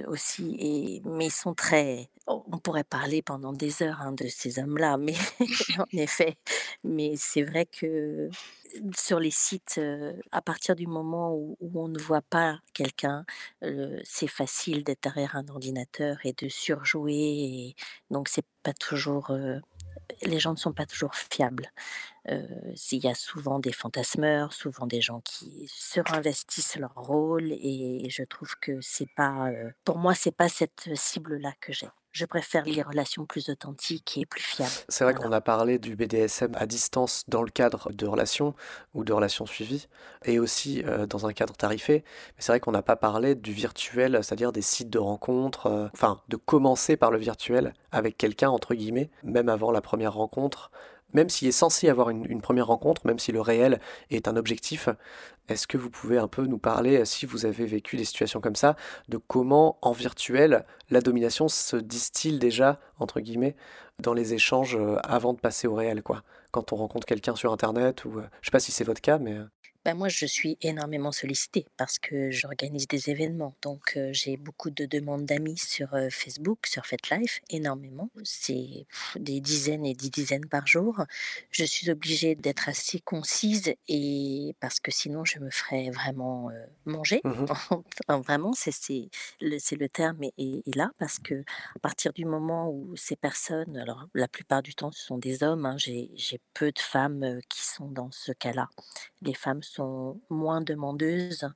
[0.08, 4.58] aussi et mais ils sont très on pourrait parler pendant des heures, hein, de ces
[4.58, 5.14] hommes-là, mais
[5.78, 6.36] en effet,
[6.82, 8.30] mais c'est vrai que
[8.96, 13.24] sur les sites, heu, à partir du moment où on ne voit pas quelqu'un,
[14.04, 17.76] c'est facile d'être derrière un ordinateur et de surjouer et
[18.10, 19.60] donc c'est pas toujours, heu,
[20.22, 21.70] les gens ne sont pas toujours fiables.
[22.30, 28.06] Heu, s'il y a souvent des fantasmeurs, souvent des gens qui surinvestissent leur rôle et
[28.10, 31.88] je trouve que c'est pas, heu, pour moi, c'est pas cette cible-là que j'ai.
[32.14, 34.70] Je préfère les relations plus authentiques et plus fiables.
[34.88, 38.54] C'est vrai qu'on a parlé du BDSM à distance dans le cadre de relations
[38.94, 39.88] ou de relations suivies
[40.24, 42.04] et aussi euh, dans un cadre tarifé.
[42.04, 45.88] Mais c'est vrai qu'on n'a pas parlé du virtuel, c'est-à-dire des sites de rencontres, euh,
[45.92, 50.70] enfin de commencer par le virtuel avec quelqu'un, entre guillemets, même avant la première rencontre.
[51.14, 54.36] Même s'il est censé avoir une, une première rencontre, même si le réel est un
[54.36, 54.88] objectif,
[55.48, 58.40] est-ce que vous pouvez un peu nous parler, euh, si vous avez vécu des situations
[58.40, 58.76] comme ça,
[59.08, 63.56] de comment en virtuel la domination se distille déjà, entre guillemets,
[64.00, 66.22] dans les échanges euh, avant de passer au réel, quoi?
[66.50, 68.18] Quand on rencontre quelqu'un sur Internet ou...
[68.18, 69.38] euh, je sais pas si c'est votre cas, mais...
[69.86, 73.54] euh, Bah, moi, je suis énormément sollicitée parce que j'organise des événements.
[73.62, 78.10] Donc, heu, j'ai beaucoup de demandes d'amis sur, heu, Facebook, sur FetLife, énormément.
[78.24, 81.04] C'est des dizaines et des dizaines par jour.
[81.50, 86.64] Je suis obligée d'être assez concise et parce que sinon je me ferais vraiment, heu,
[86.86, 87.24] manger.
[88.08, 88.72] Enfin, vraiment, c'est
[89.40, 91.44] le le terme est est là parce que
[91.76, 95.42] à partir du moment où ces personnes alors la plupart du temps, ce sont des
[95.42, 96.10] hommes, hein, j'ai
[96.54, 98.68] peu de femmes, qui sont dans ce cas-là.
[99.24, 101.48] Les femmes sont moins demandeuses,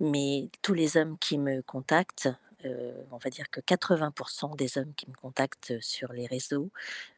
[0.00, 2.28] mais tous les hommes qui me contactent,
[2.64, 6.70] heu, on va dire que 80% des hommes qui me contactent, sur les réseaux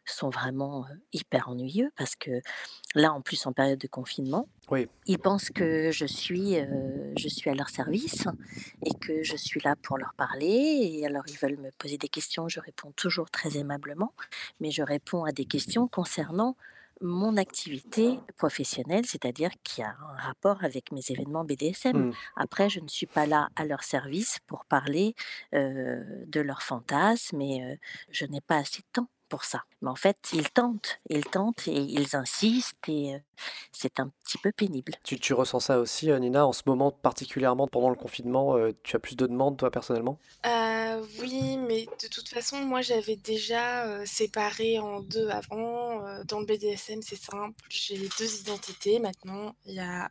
[0.04, 2.42] sont vraiment, heu, hyper ennuyeux parce que
[2.94, 7.28] là, en plus, en période de confinement, Oui, ils pensent que je suis, heu, je
[7.28, 8.26] suis à leur service
[8.86, 10.46] et que je suis là pour leur parler
[10.82, 14.14] et alors ils veulent me poser des questions, je réponds toujours très aimablement,
[14.60, 16.56] mais je réponds à des questions concernant
[17.00, 22.04] mon activité professionnelle, c'est-à-dire qui a un rapport avec mes événements BDSM.
[22.10, 25.14] mm, Après, je ne suis pas là à leur service pour parler,
[26.26, 27.40] de leurs fantasmes
[27.74, 27.78] heu,
[28.10, 29.64] je n'ai pas assez de temps pour ça.
[29.82, 33.20] Mais en fait, ils tentent, ils tentent et ils insistent et heu,
[33.72, 34.92] c'est un petit peu pénible.
[35.04, 38.72] Tu, tu ressens ça aussi, euh, Nina, en ce moment, particulièrement pendant le confinement, euh,
[38.82, 40.18] tu as plus de demandes, toi, personnellement?
[41.20, 47.02] Oui, mais de toute façon, moi, j'avais déjà, séparé en 2 avant, dans le BDSM,
[47.02, 49.54] c'est simple, j'ai 2 identités maintenant.
[49.66, 50.10] Il y a,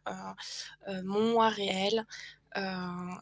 [1.04, 2.06] mon moi réel,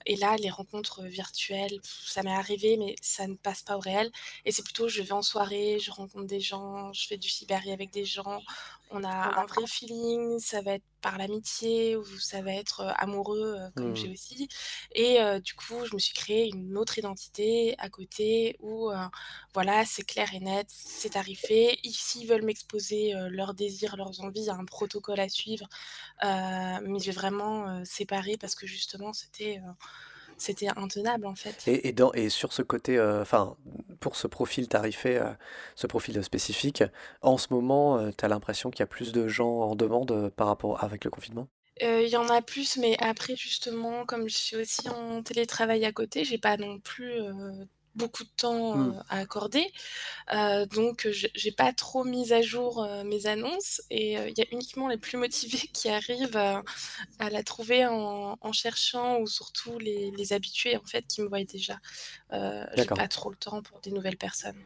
[0.05, 4.11] et là, les rencontres, virtuelles, ça m'est arrivé, mais ça ne passe pas au réel.
[4.45, 7.61] Et c'est plutôt je vais en soirée, je rencontre des gens, je fais du cyber
[7.71, 8.41] avec des gens,
[8.91, 13.57] on a un vrai feeling, ça va être par l'amitié ou ça va être, amoureux,
[13.75, 14.47] comme j'ai aussi.
[14.93, 18.91] Et du coup, je me suis créé une autre identité à côté où,
[19.53, 21.79] voilà, c'est clair et net, c'est tarifé.
[21.83, 25.67] Ils s'ils veulent m'exposer, leurs désirs, leurs envies, un protocole à suivre,
[26.21, 29.59] mais j'ai vraiment, séparé parce que justement c'était,
[30.41, 31.67] c'était intenable, en fait.
[31.67, 33.55] Et, et dans, et sur ce côté, euh, enfin,
[33.99, 35.29] pour ce profil tarifé, euh,
[35.75, 36.83] ce profil spécifique,
[37.21, 40.29] en ce moment, tu as l'impression qu'il y a plus de gens en demande euh,
[40.29, 41.47] par rapport avec le confinement?
[41.79, 45.91] Il y en a plus, mais après justement, comme je suis aussi en télétravail à
[45.91, 47.13] côté, j'ai pas non plus,
[47.95, 49.71] beaucoup de temps, heu, à accorder.
[50.33, 54.87] Heu, donc j'ai pas trop mis à jour, mes annonces et il y a uniquement
[54.87, 56.63] les plus motivés qui arrivent à
[57.19, 61.27] à la trouver en en cherchant ou surtout les les habitués, en fait, qui me
[61.29, 61.79] voient déjà.
[62.73, 64.65] J'ai pas trop le temps pour des nouvelles personnes.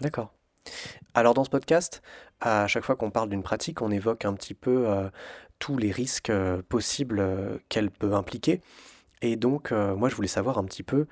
[0.00, 0.32] d'accord.
[1.14, 2.02] Alors dans ce podcast,
[2.40, 5.10] à chaque fois qu'on parle d'une pratique, on évoque un petit peu euh,
[5.60, 8.62] tous les risques euh, possibles euh, qu'elle peut impliquer.
[9.22, 11.06] Et donc, euh, moi, je voulais savoir un petit peu,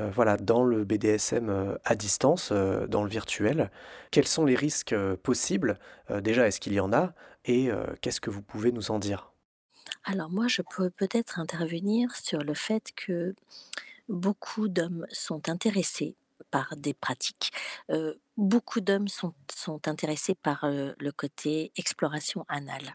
[0.00, 3.70] euh, voilà, dans le BDSM euh, à distance, euh, dans le virtuel,
[4.10, 5.78] quels sont les risques possibles?
[6.10, 7.12] Déjà, est-ce qu'il y en a?
[7.44, 9.32] Et qu'est-ce que vous pouvez nous en dire?
[10.04, 13.34] Alors moi, je peux peut-être intervenir sur le fait que
[14.08, 16.14] beaucoup d'hommes sont intéressés
[16.50, 17.52] par des pratiques.
[18.36, 22.94] Beaucoup d'hommes sont sont intéressés par, le côté exploration anale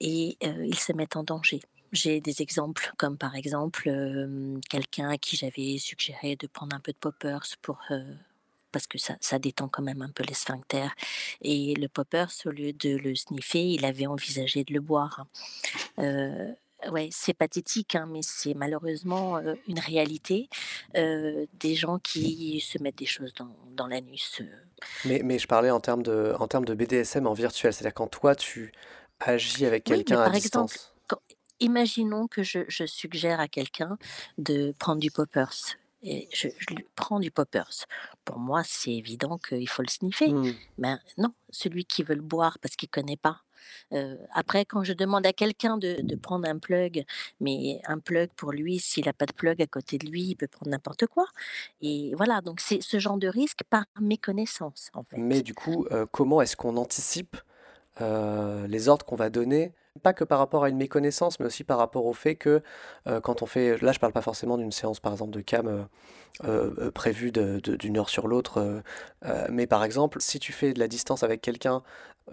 [0.00, 1.60] et ils se mettent en danger.
[1.92, 3.90] J'ai des exemples comme par exemple,
[4.68, 7.80] quelqu'un à qui j'avais suggéré de prendre un peu de poppers pour,
[8.72, 10.94] parce que ça ça détend quand même un peu les sphincters
[11.42, 15.26] et le poppers, au lieu de le sniffer, il avait envisagé de le boire.
[16.90, 20.48] Ouais, c'est pathétique, hein, mais c'est malheureusement, heu, une réalité,
[20.94, 24.40] des gens qui se mettent des choses dans dans l'anus.
[25.04, 28.08] Mais, mais je parlais en termes de, en termes de BDSM en virtuel, c'est-à-dire quand
[28.08, 28.72] toi, tu
[29.18, 30.89] agis avec Oui, quelqu'un à par exemple, distance.
[31.60, 33.98] Imaginons que je, je suggère à quelqu'un
[34.38, 35.76] de prendre du poppers.
[36.02, 37.86] Et je, je lui prends du poppers.
[38.24, 40.32] Pour moi, c'est évident qu'il faut le sniffer.
[40.32, 40.52] Mmh.
[40.78, 43.42] Mais non, celui qui veut le boire parce qu'il connaît pas.
[43.92, 47.04] Heu, après quand je demande à quelqu'un de de prendre un plug,
[47.40, 50.34] mais un plug pour lui, s'il a pas de plug à côté de lui, il
[50.36, 51.26] peut prendre n'importe quoi
[51.82, 56.06] et voilà, donc c'est ce genre de risque par méconnaissance, en Mais du coup, heu,
[56.06, 57.36] comment est-ce qu'on anticipe,
[58.00, 59.72] heu, les ordres qu'on va donner?
[60.04, 62.62] Pas que par rapport à une méconnaissance, mais aussi par rapport au fait que,
[63.08, 65.66] heu, quand on fait là, je parle pas forcément d'une séance, par exemple, de cam,
[65.68, 65.84] heu
[66.44, 68.82] heu, prévue d'une heure sur l'autre,
[69.50, 71.82] mais par exemple, si tu fais de la distance avec quelqu'un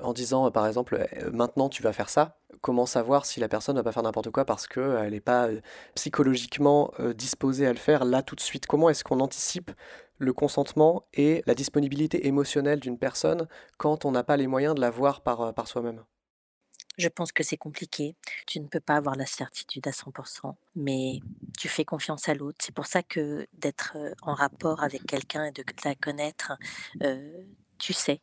[0.02, 3.84] en disant, par exemple, «Maintenant, tu vas faire ça», comment savoir si la personne va
[3.84, 5.50] pas faire n'importe quoi parce qu'elle est pas,
[5.96, 8.68] psychologiquement, disposée à le faire là, tout de suite?
[8.68, 9.72] Comment est-ce qu'on anticipe
[10.20, 14.82] le consentement et la disponibilité émotionnelle d'une personne quand on n'a pas les moyens de
[14.82, 16.04] la voir par soi-même?
[16.98, 18.16] Je pense que c'est compliqué.
[18.48, 20.12] Tu ne peux pas avoir la certitude à 100
[20.76, 21.20] mais
[21.58, 22.58] tu fais confiance à l'autre.
[22.62, 26.54] C'est pour ça que d'être, en rapport avec quelqu'un et de la connaître,
[27.78, 28.22] tu sais,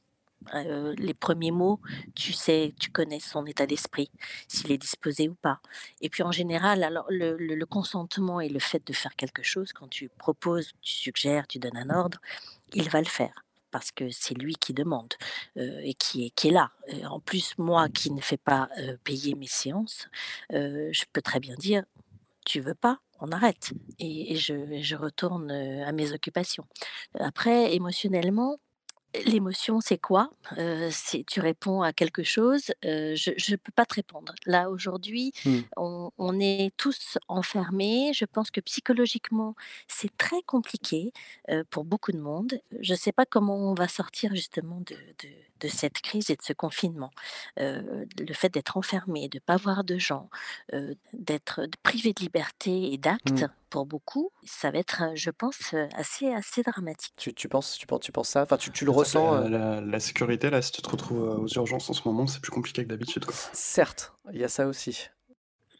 [0.52, 1.80] les premiers mots,
[2.16, 4.10] tu sais, tu connais son état d'esprit,
[4.48, 5.60] s'il est disposé ou pas.
[6.00, 9.72] Et puis en général, alors le le consentement et le fait de faire quelque chose,
[9.72, 12.18] quand tu proposes, tu suggères, tu donnes un ordre,
[12.72, 13.43] il va le faire
[13.74, 15.14] parce que c'est lui qui demande,
[15.56, 16.70] et qui est là.
[16.94, 18.70] Heu, en plus, moi qui ne fais pas,
[19.04, 20.08] payer mes séances,
[20.50, 21.84] je peux très bien dire:
[22.46, 22.98] «Tu veux pas?
[23.20, 26.66] On arrête» et et je et retourne, à mes occupations.
[27.20, 28.56] Après émotionnellement,
[29.27, 30.31] L'émotion, c'est quoi?
[30.90, 34.35] C'est tu réponds à quelque chose, je je peux pas te répondre.
[34.44, 35.61] Là, aujourd'hui, Mmh.
[35.77, 38.12] on on est tous enfermés.
[38.12, 39.55] Je pense que psychologiquement,
[39.88, 41.12] c'est très compliqué,
[41.70, 42.61] pour beaucoup de monde.
[42.81, 45.29] Je sais pas comment on va sortir justement de de
[45.61, 47.11] de cette crise et de ce confinement.
[47.57, 50.29] Le fait d'être enfermé, de pas voir de gens,
[51.12, 53.48] d'être privé de liberté et d'actes, Mmh.
[53.74, 57.12] Pour beaucoup, ça va être, je pense, assez assez dramatique.
[57.16, 58.42] Tu tu penses tu penses tu penses ça?
[58.42, 59.48] Enfin, tu tu le ça que ressens, la heu?
[59.48, 62.50] la la sécurité, là, si tu te retrouves, aux urgences en ce moment, c'est plus
[62.50, 63.24] compliqué que d'habitude.
[63.52, 65.08] Certes, il y a ça aussi.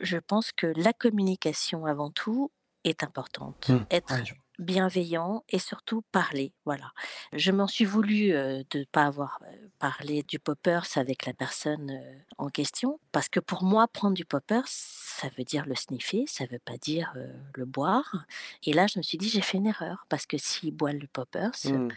[0.01, 2.53] Je pense que la communication avant tout
[2.85, 3.69] est importante.
[3.69, 3.87] Mmh.
[3.91, 4.25] Être Ouais.
[4.59, 6.93] Bienveillant et surtout parler, voilà.
[7.33, 9.41] Je m'en suis voulu, de pas avoir,
[9.79, 12.01] parlé du poppers avec la personne,
[12.39, 16.47] en question parce que pour moi, prendre du poppers, ça veut dire le sniffer, ça
[16.47, 17.15] veut pas dire,
[17.55, 18.27] le boire
[18.65, 21.07] et là, je me suis dit: «J'ai fait une erreur» parce que s'il boit le
[21.09, 21.97] poppers, Mmh.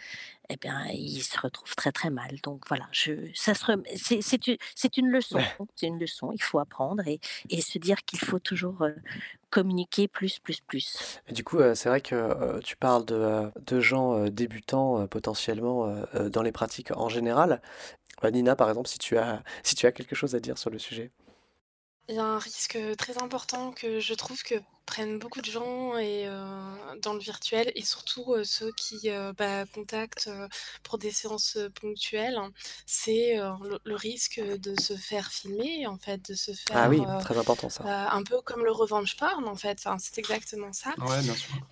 [0.49, 2.39] eh bien, il se retrouve très, très mal.
[2.43, 6.31] Donc voilà, je ça se rem c'est c'est u c'est une leçon, c'est une leçon.
[6.33, 8.87] Il faut apprendre et et se dire qu'il faut toujours,
[9.49, 11.21] communiquer plus, plus, plus.
[11.31, 15.93] Du coup, heu, c'est vrai que, heu, tu parles de, heu, de gens, débutants, potentiellement,
[16.31, 17.61] dans les pratiques en général.
[18.31, 20.79] Nina, par exemple, si tu as si tu as quelque chose à dire sur le
[20.79, 21.11] sujet?
[22.09, 25.97] Il y a un risque, très important que je trouve que prennent beaucoup de gens
[25.97, 26.31] et heu,
[27.01, 30.29] dans le virtuel et surtout, heu, ceux qui, heu, bah, contactent,
[30.83, 32.39] pour des séances, ponctuelles.
[32.85, 37.05] C'est, le le risque, de se faire filmer, en fait, de se Ah faire, oui,
[37.05, 37.85] heu très important ça.
[37.85, 39.79] heu, un peu comme le revenge porn, en fait.
[39.79, 41.67] Enfin, c'est exactement ça Ouais, bien sûr.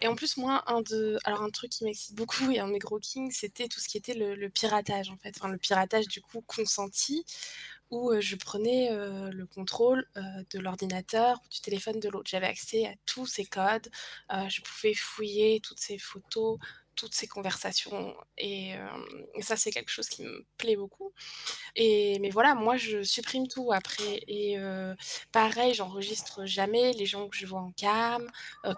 [0.00, 2.72] et en plus, moi, un de alors un truc qui m'excite beaucoup et un de
[2.72, 5.34] mes gros kings, c'était tout ce qui était le le piratage, en fait.
[5.36, 7.24] Enfin, le piratage, du coup, consenti
[7.90, 12.30] où, je prenais, le contrôle, de l'ordinateur ou du téléphone de l'autre.
[12.30, 13.88] J'avais accès à tous ses codes,
[14.30, 16.58] je pouvais fouiller toutes ses photos,
[16.96, 18.74] toutes ses conversations et
[19.40, 21.12] ça, c'est quelque chose qui me plaît beaucoup
[21.76, 24.56] et mais voilà, moi, je supprime tout après et
[25.32, 28.28] pareil, j'enregistre jamais les gens que je vois en cam.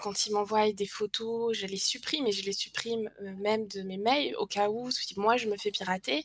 [0.02, 3.98] Quand ils m'envoient des photos, je les supprime et je les supprime, même de mes
[3.98, 6.24] mails au cas où moi je me fais pirater,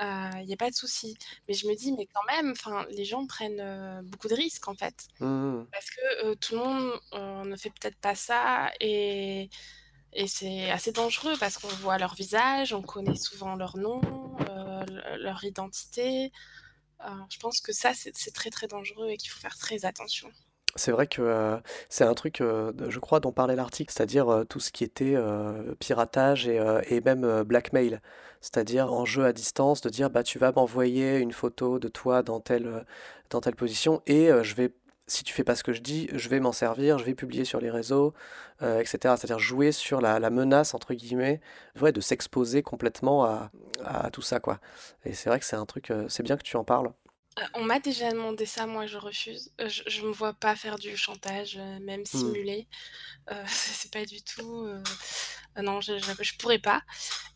[0.00, 1.16] il y a pas de souci.
[1.48, 4.68] Mais je me dis: «Mais quand même, enfin, les gens prennent, heu, beaucoup de risques,
[4.68, 5.08] en fait».
[5.20, 5.26] Mmh
[5.60, 5.70] mh.
[5.72, 9.50] Parce que, heu, tout le monde, ne fait peut-être pas ça et
[10.14, 14.00] et c'est assez dangereux parce qu'on voit leur visage, on connaît souvent leur nom,
[14.40, 16.32] le leur identité.
[17.30, 20.30] Je pense que ça, c'est très, très dangereux et qu'il faut faire très attention.
[20.76, 24.44] C'est vrai que, heu, c'est un truc, de je crois dont parlait l'article, c'est-à-dire, heu,
[24.44, 25.16] tout ce qui était,
[25.78, 28.00] piratage et et même, blackmail.
[28.40, 32.22] C'est-à-dire en jeu à distance, de dire: «Bah, tu vas m'envoyer une photo de toi
[32.22, 32.86] dans telle,
[33.30, 34.72] dans telle position et je vais
[35.08, 37.44] si tu fais pas ce que je dis, je vais m'en servir, je vais publier
[37.44, 38.14] sur les réseaux»,
[38.62, 39.16] heu et cetera.
[39.16, 41.40] C'est-à-dire jouer sur la «menace» entre guillemets,
[41.80, 43.50] ouais, de s'exposer complètement à
[43.84, 44.58] à tout ça, quoi
[45.06, 46.90] et c'est vrai que c'est un truc, c'est bien que tu en parles.
[47.40, 49.50] Heu, on m'a déjà demandé ça, moi je refuse.
[49.60, 52.36] Heu, je je me vois pas faire du chantage, heu, même Mmh.
[52.36, 52.68] simulé.
[53.30, 54.66] Heu, c'est c'est pas du tout,
[55.62, 56.82] non, je je je pourrais pas.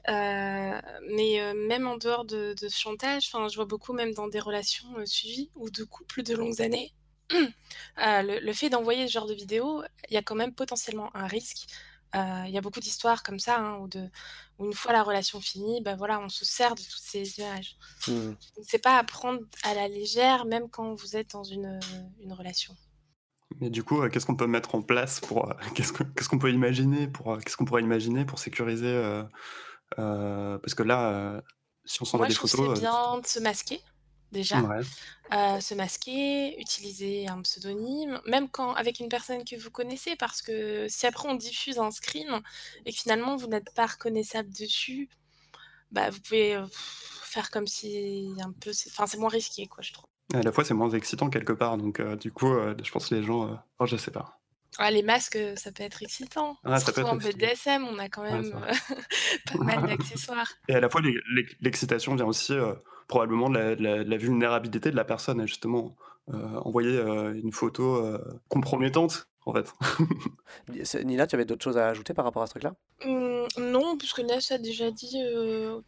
[0.09, 4.95] Mais même en dehors de de ce chantage, je vois beaucoup même dans des relations,
[5.07, 6.95] suivies ou de couples de longues années.
[7.97, 11.27] le le fait d'envoyer ce genre de vidéo, il y a quand même potentiellement un
[11.27, 11.67] risque.
[12.15, 14.09] Heu, il y a beaucoup d'histoires comme ça, hein, où de
[14.59, 17.77] où une fois la relation finie, bah, voilà, on se sert de toutes ces images.
[18.07, 18.37] Mmh.
[18.63, 21.81] C'est pas à prendre à la légère, même quand vous êtes dans une,
[22.21, 22.77] une relation.
[23.61, 26.39] Mais du coup, heu, qu'est-ce qu'on peut mettre en place pour, qu'est-ce que qu'est-ce qu'on
[26.39, 29.23] peut imaginer pour, qu'est-ce qu'on pourrait imaginer pour sécuriser,
[29.97, 31.43] parce que là,
[31.85, 33.83] si on s'envoie Moi, des c'est photos, heu bien de se masquer,
[34.33, 34.67] déjà.
[34.67, 34.87] ouais,
[35.33, 40.43] Heu, se masquer, utiliser un pseudonyme, même quand avec une personne que vous connaissez, parce
[40.43, 42.43] que si après on diffuse un screen
[42.87, 45.09] et que finalement vous n'êtes pas reconnaissable dessus,
[45.93, 49.83] bah, vous pouvez, heu, faire comme si un peu c'est enfin, c'est moins risqué quoi,
[49.83, 50.07] je trouve.
[50.35, 52.49] à la fois, c'est moins excitant quelque part donc heu, du coup,
[52.83, 54.41] je pense que les gens, oh, je sais pas.
[54.79, 57.85] Ah, les masques, heu, ça peut être excitant, Ah, ça peut surtout être en BDSM,
[57.87, 58.75] on a quand même, heu,
[59.47, 60.53] pas mal d'accessoires.
[60.69, 64.05] Et à la fois, l'e l'ex l'excitation vient aussi, heu, probablement de la de la
[64.05, 65.97] de la vulnérabilité de la personne et justement,
[66.29, 68.03] envoyer, une photo,
[68.49, 69.73] compromettante, en fait.
[71.05, 72.75] Nina, tu avais d'autres choses à ajouter par rapport à ce truc-là?
[73.05, 75.19] Mmh, non, puisque Ness a déjà dit,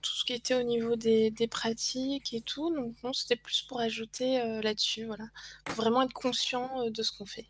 [0.02, 3.62] tout ce qui était au niveau des des pratiques et tout, donc non, c'était plus
[3.62, 5.24] pour ajouter, là-dessus, voilà.
[5.68, 7.46] Faut vraiment être conscient, de ce qu'on fait.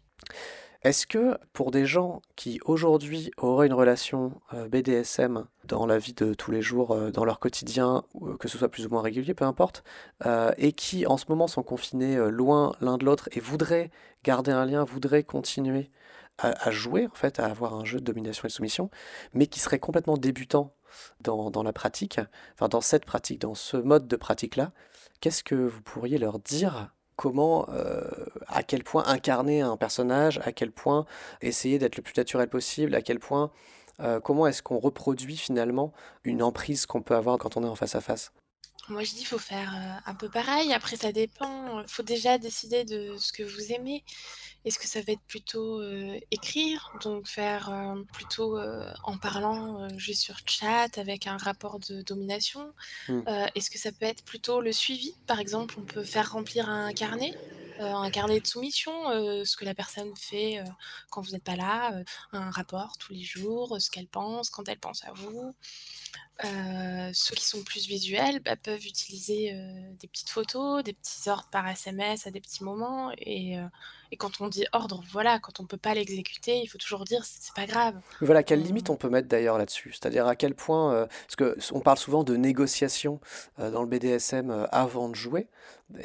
[0.87, 6.13] Est-ce que pour des gens qui aujourd'hui auraient une relation euh, BDSM dans la vie
[6.13, 9.03] de tous les jours, euh, dans leur quotidien, euh, que ce soit plus ou moins
[9.03, 9.83] régulier, peu importe,
[10.59, 13.91] et qui en ce moment sont confinés loin l'un de l'autre et voudraient
[14.23, 15.91] garder un lien, voudraient continuer
[16.39, 18.89] à, à jouer, en fait, à avoir un jeu de domination et de soumission,
[19.35, 20.73] mais qui seraient complètement débutants
[21.21, 22.21] dans, dans la pratique,
[22.55, 24.71] enfin dans cette pratique, dans ce mode de pratique-là,
[25.21, 28.03] qu'est-ce que vous pourriez leur dire comment, euh,
[28.49, 31.07] à quel point incarner un personnage, à quel point
[31.43, 33.51] essayer d'être le plus naturel possible, à quel point,
[34.01, 35.93] euh, comment est-ce qu'on reproduit finalement
[36.25, 38.33] une emprise qu'on peut avoir quand on est en face à face?
[38.89, 40.73] Moi, je dis, faut faire, heu, un peu pareil.
[40.73, 44.05] Après, ça dépend, heu, faut déjà décider de ce que vous aimez.
[44.67, 49.89] Est-ce que ça va être plutôt, heu, écrire, donc faire, heu, plutôt, heu, en parlant,
[49.99, 52.75] juste sur chat avec un rapport de domination?
[53.09, 53.27] Hmm.
[53.55, 55.13] Est-ce que ça peut être plutôt le suivi?
[55.27, 57.33] Par exemple, on peut faire remplir un carnet,
[57.79, 58.93] un carnet de soumission,
[59.45, 60.63] ce que la personne fait,
[61.11, 62.03] quand vous n'êtes pas là,
[62.33, 65.55] un rapport tous les jours, ce qu'elle pense, quand elle pense à vous.
[67.15, 69.53] Ceux qui sont plus visuels, bah, peuvent utiliser,
[70.01, 73.57] des petites photos, des petits ordres par SMS à des petits moments et
[74.13, 77.25] et quand on dit ordre, voilà, quand on peut pas l'exécuter, il faut toujours dire:
[77.25, 77.95] «C'est pas grave».
[78.21, 79.93] Voilà, quelle limite On peut mettre d'ailleurs là-dessus?
[79.93, 83.21] C'est-à-dire à quel point, euh, parce que on parle souvent de négociation
[83.59, 85.49] euh, dans le BDSM euh, avant de jouer,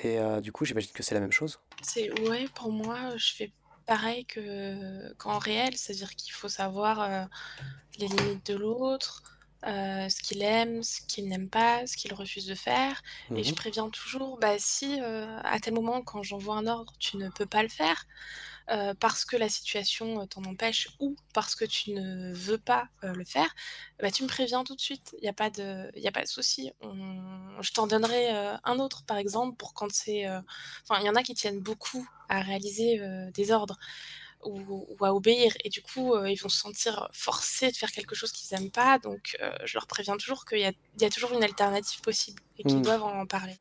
[0.04, 1.60] et euh, du coup j'imagine que c'est la même chose.
[1.82, 3.52] c'est ouais, pour moi, je fais
[3.86, 7.28] pareil que qu'en réel, c'est-à-dire qu'il faut savoir,
[8.00, 9.24] les limites de l'autre,
[9.68, 13.02] heu, ce qu'il aime, ce qu'il n'aime pas, ce qu'il refuse de faire
[13.36, 17.18] et je préviens toujours: «Bah, si, heu, à tel moment quand j'envoie un ordre, tu
[17.18, 18.06] ne peux pas le faire,
[18.72, 23.26] heu, parce que la situation, t'en empêche ou parce que tu ne veux pas, le
[23.26, 23.54] faire,
[24.02, 25.16] bah, tu me préviens tout de suite.
[25.20, 26.72] Il y a pas de y a pas de souci.
[26.82, 28.30] On je t'en donnerai,
[28.64, 32.08] un autre, par exemple, pour quand c'est, enfin, il y en a qui tiennent beaucoup
[32.30, 33.00] à réaliser,
[33.34, 33.78] des ordres
[34.46, 37.92] ou ou à obéir et du coup, heu, ils vont se sentir forcés de faire
[37.92, 41.02] quelque chose qu'ils aiment pas donc heu, je leur préviens toujours qu'il y a il
[41.02, 42.84] y a toujours une alternative possible et qu'ils Hmm.
[42.84, 43.58] doivent en parler.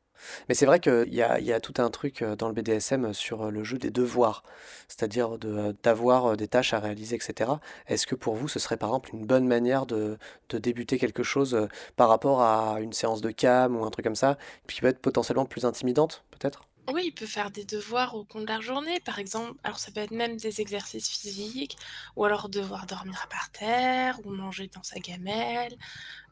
[0.49, 3.13] Mais c'est vrai qu'il y a, y a tout un truc euh, dans le BDSM
[3.13, 4.43] sur euh, le jeu des devoirs,
[4.87, 7.59] c'est-à-dire de, euh, d'avoir euh, des tâches à réaliser, etc.
[7.87, 10.17] Est-ce que pour vous, ce serait par exemple une bonne manière de,
[10.49, 14.05] de débuter quelque chose euh, par rapport à une séance de cam ou un truc
[14.05, 16.63] comme ça, qui peut être potentiellement plus intimidante, peut-être?
[16.89, 19.59] Oui, il peut faire des devoirs au cours de la journée, par exemple.
[19.63, 21.77] Alors ça peut être même des exercices physiques
[22.15, 25.77] ou alors devoir dormir par terre ou manger dans sa gamelle,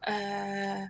[0.08, 0.86] heu,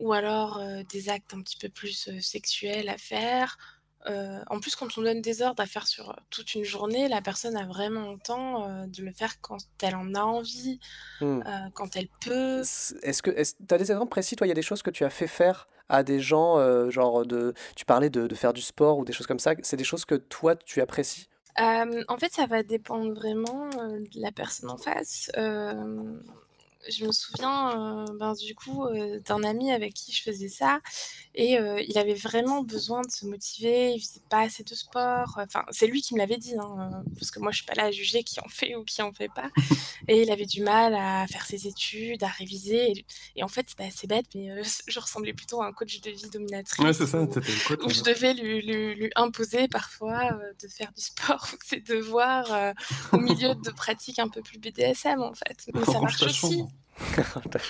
[0.00, 3.58] ou alors, heu, des actes un petit peu plus, heu, sexuels à faire.
[4.06, 7.56] En plus, quand on donne des ordres à faire sur, toute une journée, la personne
[7.56, 10.80] a vraiment le temps, de le faire quand elle en a envie,
[11.20, 11.40] Hmm.
[11.40, 12.60] heu, quand elle peut.
[12.60, 15.04] Est-ce que est-ce, t'as des exemples précis, toi, il y a des choses que tu
[15.04, 18.98] as fait faire à des gens, genre de, tu parlais de, de faire du sport
[18.98, 21.28] ou des choses comme ça, c'est des choses que toi, tu apprécies?
[21.56, 25.30] En fait, ça va dépendre vraiment, de la personne en face.
[26.88, 30.80] Je me souviens, heu, ben, du coup, heu, d'un ami avec qui je faisais ça.
[31.34, 35.38] Et heu, il avait vraiment besoin de se motiver, il faisait pas assez de sport,
[35.38, 37.84] enfin, c'est lui qui me l'avait dit, hein, parce que moi je suis pas là
[37.84, 39.50] à juger qui en fait ou qui en fait pas.
[40.08, 42.92] Et il avait du mal à faire ses études, à réviser.
[42.92, 44.48] Et et en fait, bah, c'est bête mais
[44.88, 47.90] je ressemblais plutôt à un coach de vie Ouais, c'est dominatrice ça, où coach, où
[47.90, 50.32] je devais lui lui lui imposer parfois,
[50.62, 52.74] de faire du sport ou ses devoirs,
[53.12, 55.68] au milieu de pratiques un peu plus BDSM, en fait.
[55.74, 56.64] Mais ça marche aussi.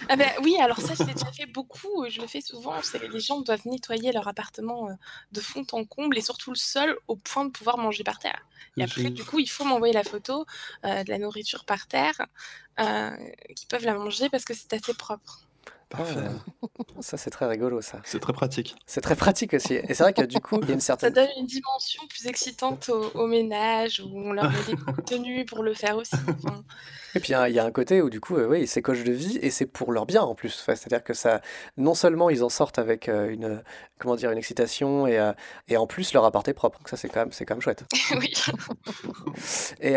[0.09, 3.07] Ah bah, oui, alors ça, je l'ai déjà fait beaucoup, je le fais souvent, c'est
[3.09, 4.89] les gens doivent nettoyer leur appartement,
[5.33, 8.47] de fond en comble et surtout le sol au point de pouvoir manger par terre
[8.77, 10.47] et après du coup, il faut m'envoyer la photo,
[10.85, 12.27] de la nourriture par terre,
[12.81, 13.11] euh,
[13.57, 15.48] qu'ils peuvent la manger parce que c'est assez propre.
[15.89, 16.21] Parfait.
[16.63, 16.69] Ah,
[17.01, 18.01] ça, c'est très rigolo, ça.
[18.05, 18.77] C'est très pratique.
[18.87, 19.75] C'est très pratique aussi.
[19.75, 21.15] Et c'est vrai que du coup, il y a une certaine.
[21.15, 25.63] Ça donne une dimension plus excitante au, ménage où on leur met des tenues pour
[25.63, 26.17] le faire aussi.
[27.15, 29.13] Et puis il y, a un côté où du coup, euh, oui, c'est coche de
[29.13, 30.63] vie et c'est pour leur bien en plus.
[30.67, 31.41] C'est-à-dire que ça,
[31.77, 33.63] non seulement ils en sortent avec euh, une,
[33.99, 35.33] comment dire, une excitation et, euh,
[35.69, 36.79] et en plus leur appart est propre.
[36.79, 37.85] Donc ça, c'est quand même, c'est quand même chouette.
[38.19, 38.33] oui.
[39.81, 39.95] et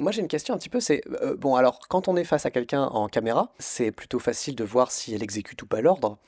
[0.00, 0.80] moi, j'ai une question un petit peu.
[0.80, 1.02] C'est
[1.36, 4.90] bon, alors quand on est face à quelqu'un en caméra, c'est plutôt facile de voir
[4.90, 6.18] si elle exécute ou pas l'ordre.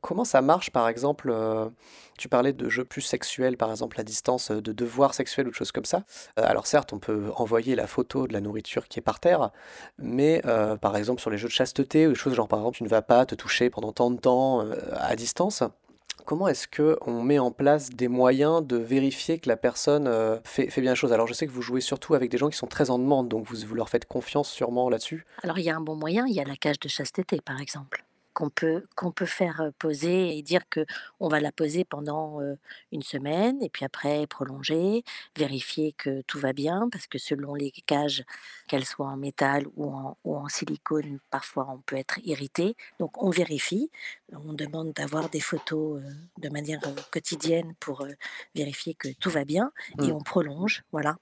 [0.00, 1.68] Comment ça marche, par exemple euh,
[2.16, 5.54] Tu parlais de jeux plus sexuels, par exemple à distance, de devoirs sexuels ou de
[5.54, 6.04] choses comme ça.
[6.38, 9.50] Euh, alors certes, on peut envoyer la photo de la nourriture qui est par terre,
[9.98, 12.76] mais euh, par exemple sur les jeux de chasteté ou des choses genre par exemple
[12.76, 15.64] tu ne vas pas te toucher pendant tant de temps à distance.
[16.24, 20.08] Comment est-ce que on met en place des moyens de vérifier que la personne
[20.44, 21.12] fait, bien les choses?
[21.12, 23.28] Alors je sais que vous jouez surtout avec des gens qui sont très en demande,
[23.28, 25.24] donc vous, vous leur faites confiance sûrement là-dessus.
[25.42, 27.60] Alors il y a un bon moyen, il y a la cage de chasteté par
[27.60, 28.04] exemple
[28.36, 30.84] qu'on peut, qu'on peut faire poser et dire que
[31.20, 32.38] on va la poser pendant
[32.92, 37.70] une semaine et puis après prolonger, vérifier que tout va bien parce que selon les
[37.70, 38.24] cages,
[38.68, 42.76] qu'elles soient en métal ou en, ou en silicone, parfois on peut être irrité.
[42.98, 43.90] Donc on vérifie,
[44.32, 46.02] on demande d'avoir des photos
[46.36, 46.80] de manière
[47.10, 48.06] quotidienne pour
[48.54, 49.72] vérifier que tout va bien
[50.02, 50.12] et mmh.
[50.12, 50.84] on prolonge.
[50.92, 51.16] Voilà.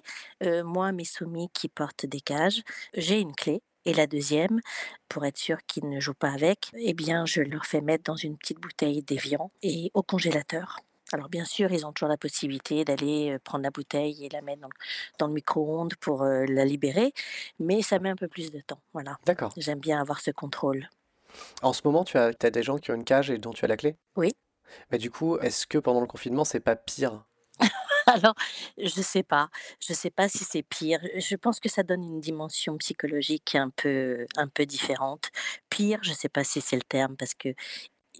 [0.64, 4.60] moi, mes soumis qui portent des cages, j'ai une clé et la deuxième,
[5.08, 8.16] pour être sûr qu'ils ne jouent pas avec, eh bien, je leur fais mettre dans
[8.16, 10.80] une petite bouteille d'évian et au congélateur.
[11.12, 14.62] Alors bien sûr, ils ont toujours la possibilité d'aller prendre la bouteille et la mettre
[15.18, 17.12] dans, le micro-ondes pour la libérer,
[17.60, 18.80] mais ça met un peu plus de temps.
[18.94, 19.18] Voilà.
[19.24, 19.52] D'accord.
[19.56, 20.88] J'aime bien avoir ce contrôle.
[21.62, 23.64] En ce moment, tu as, as des gens qui ont une cage et dont tu
[23.64, 23.96] as la clé?
[24.16, 24.34] Oui.
[24.90, 27.24] Mais du coup, est-ce que pendant le confinement, c'est pas pire?
[28.24, 28.34] Alors,
[28.78, 29.48] je sais pas.
[29.80, 31.00] Je sais pas si c'est pire.
[31.16, 35.30] Je pense que ça donne une dimension psychologique un peu, un peu différente.
[35.70, 37.54] Pire, je sais pas si c'est le terme parce que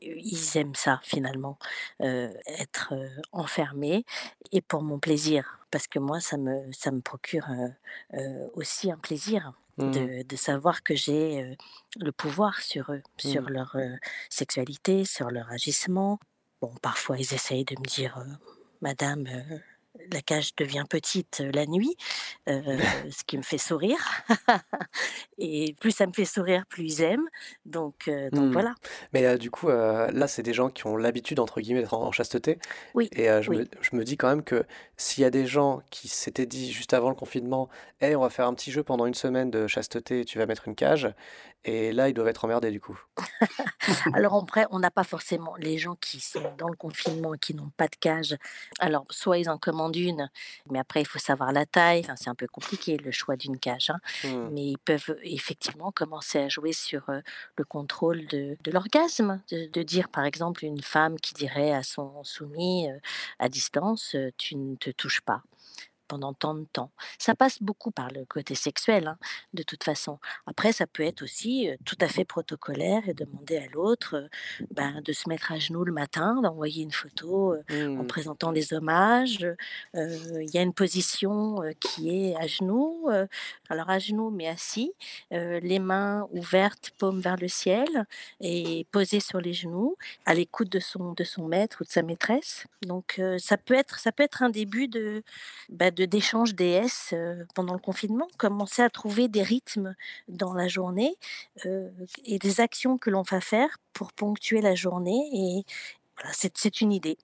[0.02, 1.58] ils aiment ça finalement,
[2.00, 2.94] être
[3.32, 4.04] enfermés
[4.52, 7.46] et pour mon plaisir, parce que moi ça me ça me procure
[8.54, 9.90] aussi un plaisir mmh.
[9.92, 11.56] de, de savoir que j'ai
[11.96, 13.50] le pouvoir sur eux, sur mmh.
[13.50, 13.76] leur
[14.30, 16.18] sexualité, sur leur agissement.
[16.60, 18.22] Bon, parfois ils essayent de me dire,
[18.80, 19.26] Madame,
[20.12, 21.96] la cage devient petite la nuit,
[22.46, 23.98] ce qui me fait sourire.
[25.38, 27.28] et plus ça me fait sourire, plus ils aiment.
[27.64, 28.52] Donc, donc mmh.
[28.52, 28.74] voilà.
[29.12, 32.58] Mais du coup, là, c'est des gens qui ont l'habitude, entre guillemets, d'être en, chasteté.
[32.94, 33.08] Oui.
[33.12, 34.64] Et je, Me, je, me, dis quand même que
[34.96, 37.68] s'il y a des gens qui s'étaient dit juste avant le confinement,
[38.00, 40.68] hey, on va faire un petit jeu pendant une semaine de chasteté, tu vas mettre
[40.68, 41.12] une cage,
[41.64, 42.98] et là, ils doivent être emmerdés du coup.
[44.14, 47.54] Alors après, on n'a pas forcément les gens qui sont dans le confinement et qui
[47.54, 48.36] n'ont pas de cage.
[48.80, 50.30] Alors, soit ils en commandent une,
[50.70, 52.00] mais après, il faut savoir la taille.
[52.00, 53.90] Enfin, c'est un peu compliqué le choix d'une cage.
[53.90, 54.00] Hein.
[54.24, 54.48] Mmh.
[54.52, 57.10] Mais ils peuvent effectivement commencer à jouer sur
[57.56, 59.40] le contrôle de, l'orgasme.
[59.50, 62.88] De, dire, par exemple, une femme qui dirait à son soumis
[63.38, 65.42] à distance, tu ne te touches pas
[66.08, 66.90] pendant tant de temps.
[67.18, 69.18] Ça passe beaucoup par le côté sexuel, hein,
[69.52, 70.18] de toute façon.
[70.46, 74.28] Après, ça peut être aussi tout à fait protocolaire et demander à l'autre
[74.70, 78.06] ben, de se mettre à genoux le matin, d'envoyer une photo en mmh.
[78.06, 79.46] présentant les hommages.
[79.94, 83.08] Il y a une position qui est à genoux,
[83.68, 84.92] alors à genoux mais assis,
[85.30, 88.06] les mains ouvertes, paumes vers le ciel
[88.40, 89.96] et posées sur les genoux,
[90.26, 92.66] à l'écoute de son, de son maître ou de sa maîtresse.
[92.82, 95.22] Donc ça peut être ça peut être un début de
[95.68, 97.14] bah, de d'échanges DS
[97.54, 99.94] pendant le confinement, commencer à trouver des rythmes
[100.28, 101.16] dans la journée
[102.24, 105.28] et des actions que l'on va faire pour ponctuer la journée.
[105.32, 105.64] Et
[106.16, 107.18] voilà, c'est une idée.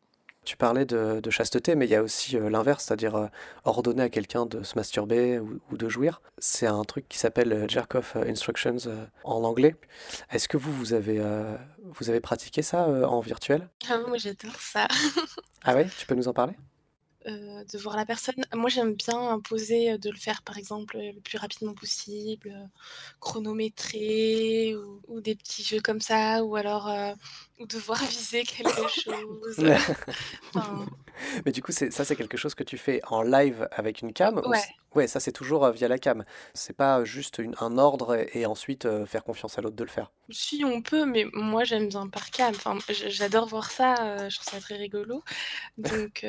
[0.44, 3.28] Tu parlais de, chasteté, mais il y a aussi l'inverse, c'est-à-dire
[3.64, 6.22] ordonner à quelqu'un de se masturber ou, de jouir.
[6.38, 8.76] C'est un truc qui s'appelle Jerk Off Instructions
[9.24, 9.76] en anglais.
[10.30, 11.22] Est-ce que vous, vous avez,
[11.84, 13.68] vous avez pratiqué ça en virtuel?
[13.90, 14.88] Ah, Moi, j'adore ça.
[15.64, 15.86] ah ouais?
[15.98, 16.54] Tu peux nous en parler?
[17.30, 18.34] Euh, de voir la personne.
[18.54, 22.52] Moi, j'aime bien imposer, de le faire, par exemple, le plus rapidement possible,
[23.20, 24.74] chronométrer
[25.08, 26.88] ou des petits jeux comme ça ou alors,
[27.66, 29.56] devoir viser quelque chose.
[31.44, 34.38] Mais du coup, ça, c'est quelque chose que tu fais en live avec une cam
[34.38, 34.64] ou Ouais.
[34.94, 36.24] ouais, ça, c'est toujours, heu, via la cam?
[36.54, 39.84] C'est pas juste une un ordre et et ensuite, heu, faire confiance à l'autre de
[39.84, 40.10] le faire?
[40.30, 42.54] Si, on peut, mais moi, j'aime bien par cam.
[42.54, 43.94] Enfin, j'adore voir ça,
[44.26, 45.22] heu, je trouve ça très rigolo.
[45.78, 46.24] Donc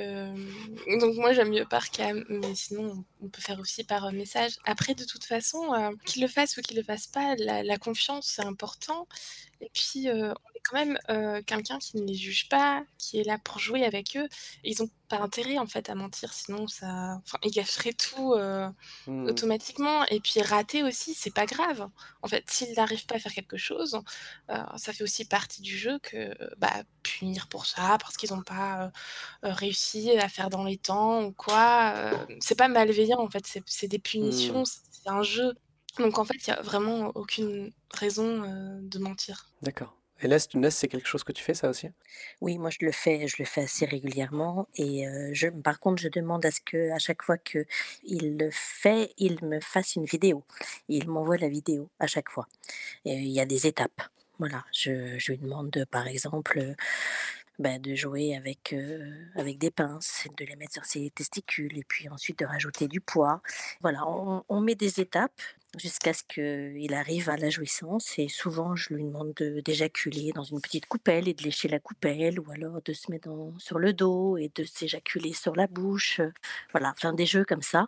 [0.99, 4.53] donc moi, j'aime mieux par cam, mais sinon, on peut faire aussi par, message.
[4.65, 8.27] Après, de toute façon, qu'il le fasse ou qu'il le fasse pas, la la confiance,
[8.35, 9.07] c'est important
[9.61, 10.07] et puis,
[10.63, 14.15] quand même, heu, quelqu'un qui ne les juge pas, qui est là pour jouer avec
[14.17, 14.27] eux.
[14.63, 18.67] Ils ont pas intérêt, en fait, à mentir, sinon ça enfin, ils gâcheraient tout, heu,
[19.07, 19.41] Mmh.
[19.41, 21.87] automatiquement et puis rater aussi, c'est pas grave.
[22.23, 23.99] En fait, s'ils n'arrivent pas à faire quelque chose,
[24.51, 28.43] heu, ça fait aussi partie du jeu que, bah, punir pour ça, parce qu'ils ont
[28.43, 28.91] pas,
[29.43, 33.99] réussi à faire dans les temps ou quoi, c'est pas malveillant, en fait, c'est des
[34.19, 34.61] Mmh.
[34.61, 35.53] punitions, c'est un jeu.
[35.99, 38.41] Donc en fait, il y a vraiment aucune raison,
[38.81, 39.51] de mentir.
[39.61, 40.39] D'accord et là,
[40.71, 41.89] c'est quelque chose que tu fais ça aussi?
[42.41, 46.01] Oui, moi je le fais je le fais assez régulièrement et heu, je par contre,
[46.01, 47.65] je demande à ce qu'à chaque fois qu'il
[48.37, 50.43] le fait, il me fasse une vidéo.
[50.89, 52.47] Il m'envoie la vidéo à chaque fois
[53.05, 54.01] il y a des étapes.
[54.39, 56.75] Voilà, je je lui demande de par exemple,
[57.61, 58.75] bah, de jouer avec,
[59.35, 63.01] avec des pinces, de les mettre sur ses testicules et puis ensuite de rajouter du
[63.01, 63.41] poids.
[63.81, 65.41] Voilà, on met des étapes
[65.77, 70.43] jusqu'à ce qu'il arrive à la jouissance et souvent je lui demande de d'éjaculer dans
[70.43, 73.93] une petite coupelle et de lécher la coupelle ou alors de se mettre sur le
[73.93, 76.19] dos et de s'éjaculer sur la bouche,
[76.73, 77.87] voilà, enfin des jeux comme ça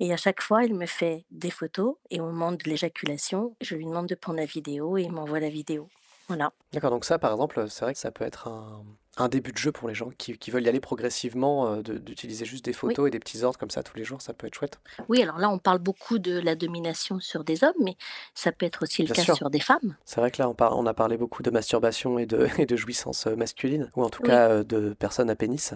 [0.00, 3.76] et à chaque fois, il me fait des photos et au moment de l'éjaculation, je
[3.76, 5.88] lui demande de prendre la vidéo et il m'envoie la vidéo.
[6.26, 6.52] Voilà.
[6.72, 8.84] D'accord, donc ça, par exemple, c'est vrai que ça peut être un
[9.16, 12.44] un début de jeu pour les gens qui qui veulent y aller progressivement, de d'utiliser
[12.44, 12.94] juste des Oui.
[12.94, 14.80] photos et des petits ordres comme ça tous les jours, ça peut être chouette.
[15.08, 17.96] Oui, alors là, on parle beaucoup de la domination sur des hommes, mais
[18.34, 19.38] ça peut être aussi le Bien cas sûr.
[19.38, 19.96] sur des femmes.
[20.06, 22.66] C'est vrai que là, on par on a parlé beaucoup de masturbation et de et
[22.66, 24.22] de jouissance, heu, masculine ou en tout Oui.
[24.22, 25.74] cas, heu, de personnes à pénis.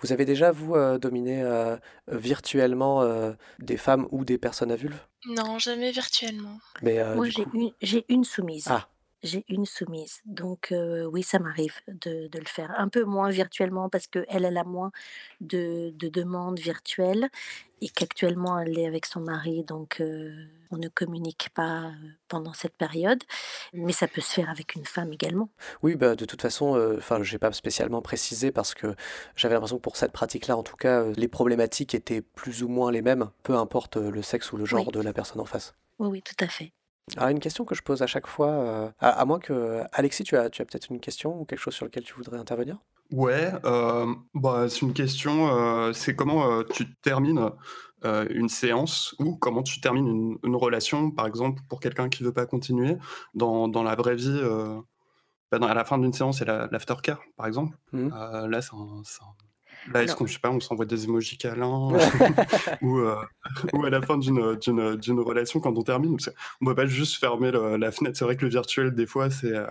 [0.00, 1.44] Vous avez déjà, vous, dominé,
[2.08, 3.04] virtuellement,
[3.60, 5.00] des femmes ou des personnes à vulve?
[5.26, 6.60] Non, jamais virtuellement.
[6.82, 8.74] Mais Moi, j'ai coup une j'ai une soumise.
[8.74, 8.88] ah!
[9.24, 10.72] J'ai une soumise, donc
[11.12, 12.70] oui, ça m'arrive de de le faire.
[12.78, 14.92] Un peu moins virtuellement parce qu'elle, elle a moins
[15.40, 17.30] de de demandes virtuelles
[17.80, 20.02] et qu'actuellement elle est avec son mari, donc
[20.70, 21.92] on ne communique pas,
[22.28, 23.22] pendant cette période,
[23.72, 25.48] mais ça peut se faire avec une femme également.
[25.82, 28.94] Oui, bah, de toute façon, heu, enfin, j'ai pas spécialement précisé parce que
[29.36, 32.90] j'avais l'impression que pour cette pratique-là, en tout cas, les problématiques étaient plus ou moins
[32.90, 35.74] les mêmes, peu importe, le sexe ou le genre Oui, de la personne en face.
[35.98, 36.72] oui, oui, tout à fait.
[37.16, 38.48] Alors une question que je pose à chaque fois,
[38.88, 41.58] heu, à à moins que Alexis, tu as tu as peut-être une question ou quelque
[41.58, 42.78] chose sur lequel tu voudrais intervenir?
[43.12, 45.46] Ouais, hem, bah, c'est une question,
[45.88, 47.50] heu, c'est comment, heu, tu termines,
[48.30, 52.32] une séance ou comment tu termines une une relation, par exemple, pour quelqu'un qui veut
[52.34, 52.96] pas continuer
[53.34, 54.40] dans dans la vraie vie,
[55.50, 57.76] bah, dans à la fin d'une séance, la l'aftercare, par exemple.
[57.92, 58.70] Mmh là, c'est
[59.04, 59.34] c'est un
[59.86, 61.98] là, est-ce Alors qu'on je sais pas, on s'envoie des emojis câlins
[62.80, 63.16] ou, heu,
[63.72, 66.86] ou à la fin d'une, d'une, d'une relation quand on termine, parce qu'on peut pas
[66.86, 68.16] juste fermer le la fenêtre.
[68.18, 69.66] C'est vrai que le virtuel, des fois, c'est, heu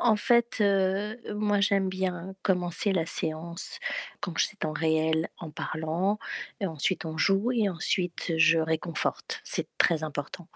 [0.00, 3.78] En fait, heu, moi j'aime bien commencer la séance
[4.20, 6.18] quand c'est en réel en parlant
[6.60, 9.40] et ensuite on joue et ensuite je réconforte.
[9.44, 10.48] C'est très important.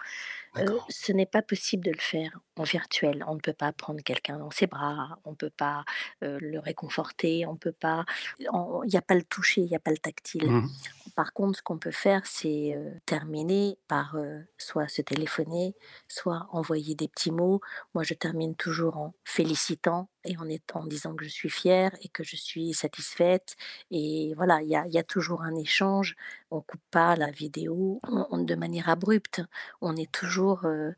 [0.88, 3.24] Ce n'est pas possible de le faire en virtuel.
[3.26, 5.84] On ne peut pas prendre quelqu'un dans ses bras, on ne peut pas,
[6.20, 8.04] le réconforter, on peut pas
[8.38, 10.50] il n'y a pas le toucher, il n'y a pas le tactile.
[10.50, 10.68] Mmh
[11.16, 14.16] Par contre, ce qu'on peut faire, c'est, terminer par,
[14.58, 15.74] soit se téléphoner,
[16.08, 17.60] soit envoyer des petits mots.
[17.94, 21.92] Moi, je termine toujours en félicitant et en étant en disant que je suis fière
[22.02, 23.56] et que je suis satisfaite
[23.90, 26.16] et voilà, il y a y a toujours un échange.
[26.50, 29.42] On coupe pas la vidéo, on on de manière abrupte.
[29.80, 30.94] On est toujours, heu,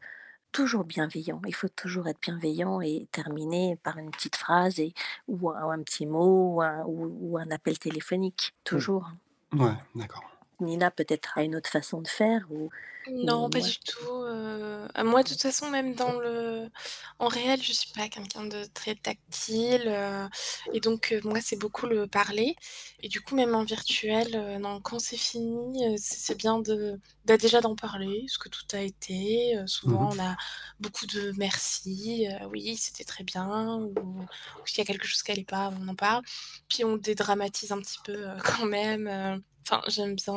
[0.52, 1.40] toujours bienveillant.
[1.46, 4.94] Il faut toujours être bienveillant et terminer par une petite phrase et
[5.28, 8.84] ou un ou un petit mot ou un ou ou un appel téléphonique, Mmh.
[8.84, 9.10] toujours.
[9.54, 10.33] Ouais, d'accord.
[10.60, 12.70] Nina peut-être a une autre façon de faire ou
[13.06, 16.70] Non, pas du tout, heu, ah moi, de toute façon, même dans le
[17.18, 20.26] en réel, je suis pas quelqu'un de très tactile, heu
[20.72, 22.56] et donc heu, moi, c'est beaucoup le parler
[23.00, 27.60] et du coup, même en virtuel, non, quand c'est fini, c'est bien de bah, déjà
[27.60, 30.14] d'en parler, ce que tout a été, Mmh souvent mh.
[30.14, 30.34] on a
[30.80, 34.26] beaucoup de «merci», «oui, c'était très bien» ou
[34.64, 36.22] s'il y a quelque chose qui allait pas, on en parle.
[36.70, 40.34] Puis on dédramatise un petit peu, quand même, enfin, j'aime bien,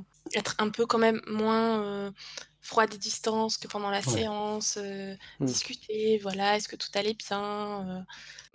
[0.00, 0.04] heu
[0.34, 2.12] être un peu quand même moins, heu,
[2.60, 4.24] froide et distance que pendant la Ouais.
[4.24, 5.60] séance, heu, Mmh.
[5.60, 8.04] discuter, voilà, est-ce que tout allait bien,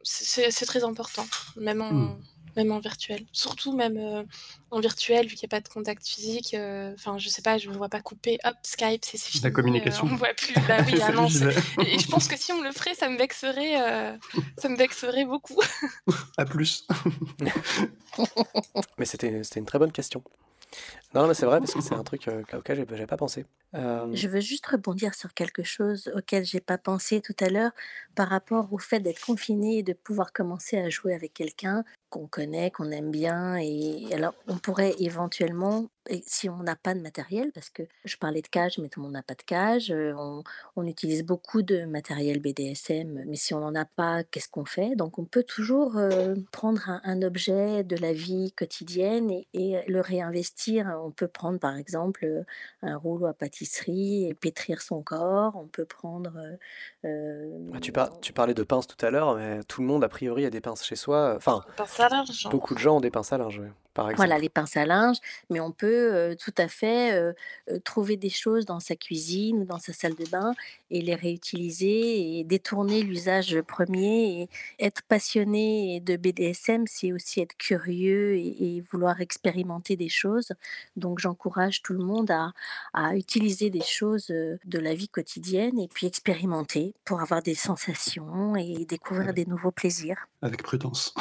[0.04, 2.16] c'est très important, même Mmh.
[2.56, 3.26] Même en virtuel.
[3.32, 4.26] Surtout même
[4.72, 6.56] en virtuel, vu qu'il n'y a pas de contact physique.
[6.94, 8.38] Enfin, je sais pas, je ne me vois pas couper.
[8.44, 9.44] Hop, Skype, c'est fini.
[9.44, 10.06] La communication.
[10.06, 10.54] on ne voit plus.
[10.68, 14.18] Bah oui, ah Et je pense que si on le ferait, ça me vexerait,
[14.58, 15.62] ça me vexerait beaucoup.
[16.38, 16.88] à plus.
[18.98, 20.24] mais c'était une très bonne question.
[21.16, 23.46] Non, mais c'est vrai parce que c'est un truc auquel j'ai pas pensé.
[23.74, 27.72] Je veux juste rebondir sur quelque chose auquel j'ai pas pensé tout à l'heure
[28.16, 32.28] par rapport au fait d'être confiné et de pouvoir commencer à jouer avec quelqu'un qu'on
[32.28, 33.58] connaît, qu'on aime bien.
[33.58, 35.90] Et alors, on pourrait éventuellement,
[36.26, 39.06] si on n'a pas de matériel, parce que je parlais de cage, mais tout le
[39.06, 40.44] monde n'a pas de cage, on,
[40.78, 44.96] on utilise beaucoup de matériel BDSM, mais si on n'en a pas, qu'est-ce qu'on fait?
[44.96, 46.00] Donc, on peut toujours
[46.52, 50.88] prendre un, objet de la vie quotidienne et, le réinvestir.
[51.06, 52.44] On peut prendre, par exemple,
[52.82, 55.54] un rouleau à pâtisserie et pétrir son corps.
[55.56, 56.34] On peut prendre.
[57.04, 60.10] Ah, tu, par, tu parlais de pinces tout à l'heure, mais tout le monde, a
[60.10, 61.36] priori, a des pinces chez soi.
[61.38, 61.64] Enfin,
[62.50, 63.62] Beaucoup de gens ont des pinces à linge,
[63.96, 64.12] par.
[64.16, 65.18] Voilà, les pinces à linge,
[65.50, 67.34] mais on peut tout à fait
[67.84, 70.54] trouver des choses dans sa cuisine ou dans sa salle de bain
[70.92, 74.42] et les réutiliser et détourner l'usage premier.
[74.42, 74.50] Et
[74.86, 80.52] être passionné de BDSM, c'est aussi être curieux et, vouloir expérimenter des choses.
[80.96, 82.52] Donc j'encourage tout le monde à,
[82.94, 88.56] à utiliser des choses de la vie quotidienne et puis expérimenter pour avoir des sensations
[88.56, 90.28] et découvrir des nouveaux plaisirs.
[90.42, 91.14] Avec prudence.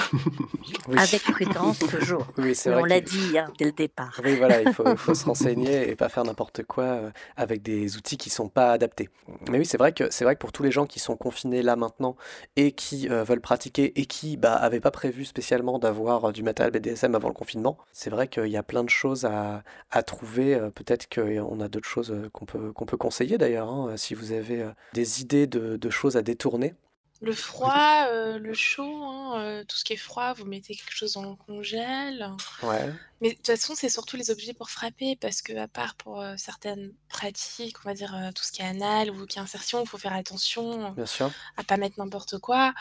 [0.96, 2.26] Avec prudence, toujours.
[2.38, 2.82] Oui, c'est vrai.
[2.82, 4.20] On l'a dit hein, dès le départ.
[4.24, 8.16] Oui, voilà, il faut, faut se renseigner et pas faire n'importe quoi avec des outils
[8.16, 9.10] qui sont pas adaptés.
[9.50, 11.62] Mais oui, c'est vrai que c'est vrai que pour tous les gens qui sont confinés
[11.62, 12.16] là maintenant
[12.56, 16.42] et qui euh, veulent pratiquer et qui bah avaient pas prévu spécialement d'avoir euh, du
[16.42, 20.02] matériel BDSM avant le confinement, c'est vrai qu'il y a plein de choses à, à
[20.02, 20.54] trouver.
[20.54, 23.68] Euh, peut-être qu'on a d'autres choses qu'on peut qu'on peut conseiller d'ailleurs.
[23.68, 26.74] Hein, si vous avez des idées de, de choses à détourner,
[27.20, 30.94] le froid, euh, le chaud, hein, euh, tout ce qui est froid, vous mettez quelque
[30.94, 32.30] chose dans le congèle.
[32.62, 32.92] Ouais.
[33.20, 36.20] Mais de toute façon, c'est surtout les objets pour frapper parce que à part pour,
[36.20, 39.82] euh, certaines pratiques, on va dire, tout ce qui est anal ou qui est insertion,
[39.82, 41.30] il faut faire attention, Bien sûr.
[41.56, 42.74] à pas mettre n'importe quoi.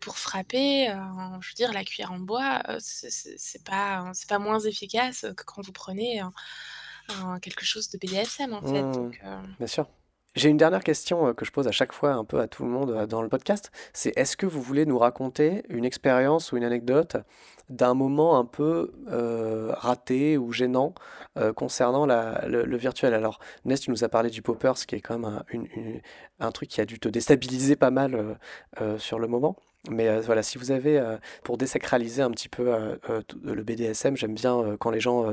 [0.00, 0.86] pour frapper,
[1.40, 5.62] je veux dire la cuillère en bois, c'est pas, c'est pas moins efficace que quand
[5.62, 6.22] vous prenez
[7.42, 9.54] quelque chose de BDSM, en fait, mmh.
[9.58, 9.86] Bien sûr.
[10.34, 12.68] J'ai une dernière question que je pose à chaque fois un peu à tout le
[12.68, 13.70] monde dans le podcast.
[13.92, 17.16] C'est est-ce que vous voulez nous raconter une expérience ou une anecdote
[17.68, 18.92] d'un moment un peu
[19.76, 20.92] raté ou gênant
[21.54, 23.14] concernant le, virtuel?
[23.14, 25.42] Alors, Nest, tu nous as parlé du poppers, ce qui est quand même
[26.40, 28.36] un, truc qui a dû te déstabiliser pas mal
[28.98, 29.54] sur le moment.
[29.88, 31.00] Mais voilà, si vous avez,
[31.44, 32.74] pour désacraliser un petit peu
[33.40, 35.30] le BDSM, j'aime bien quand les gens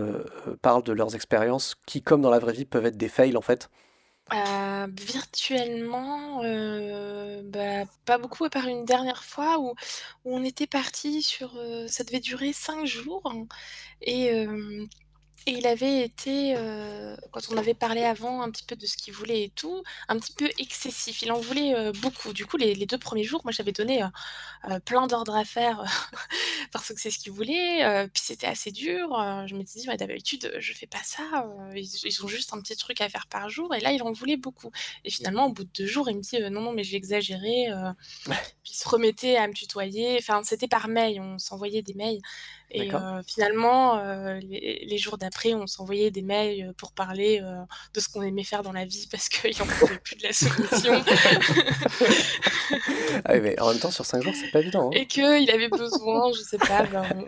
[0.62, 3.42] parlent de leurs expériences qui, comme dans la vraie vie, peuvent être des fails en
[3.42, 3.68] fait.
[4.34, 9.76] Euh, virtuellement, euh, bah, pas beaucoup à part une dernière fois où
[10.24, 13.24] on était parti sur, euh, ça devait durer 5 jours.
[14.02, 14.32] Et
[15.48, 18.96] et il avait été, euh, quand on avait parlé avant un petit peu de ce
[18.98, 21.22] qu'il voulait et tout, un petit peu excessif.
[21.24, 22.34] Il en voulait, euh, beaucoup.
[22.34, 24.04] Du coup, les les 2 premiers jours, moi, j'avais donné,
[24.70, 25.84] euh, plein d'ordres à faire,
[26.72, 29.10] parce que c'est ce qu'il voulait, puis c'était assez dur,
[29.48, 31.24] je me disais: d'habitude, je fais pas ça,
[31.76, 34.12] ils ils ont juste un petit truc à faire par jour» et là, il en
[34.12, 34.72] voulait beaucoup
[35.04, 37.68] et finalement, au bout de 2 jours, il me dit: «Non, non, mais j'ai exagéré»,
[38.64, 40.18] puis il se remettait à me tutoyer.
[40.20, 42.22] Enfin, c'était par mail, on s'envoyait des mails
[42.72, 42.92] et
[43.28, 44.02] finalement,
[44.42, 47.42] les jours d'après, on s'envoyait des mails, pour parler,
[47.94, 50.34] de ce qu'on aimait faire dans la vie parce qu'il n'en pouvait plus de la
[50.34, 51.04] soumission.
[53.26, 54.92] Ah oui, mais en même temps, sur 5 jours, c'est pas évident, hein.
[54.94, 57.26] Et qu'il avait besoin, je sais pas, ben,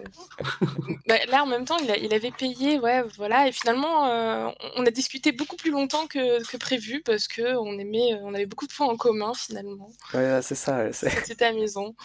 [1.08, 5.32] bah, là, en même temps, il avait payé, ouais, voilà et finalement, on a discuté
[5.32, 8.98] beaucoup plus longtemps que que prévu parce qu'on aimait, on avait beaucoup de points en
[8.98, 9.90] commun, finalement.
[10.14, 11.96] Ouais, c'est ça, C'était amusant.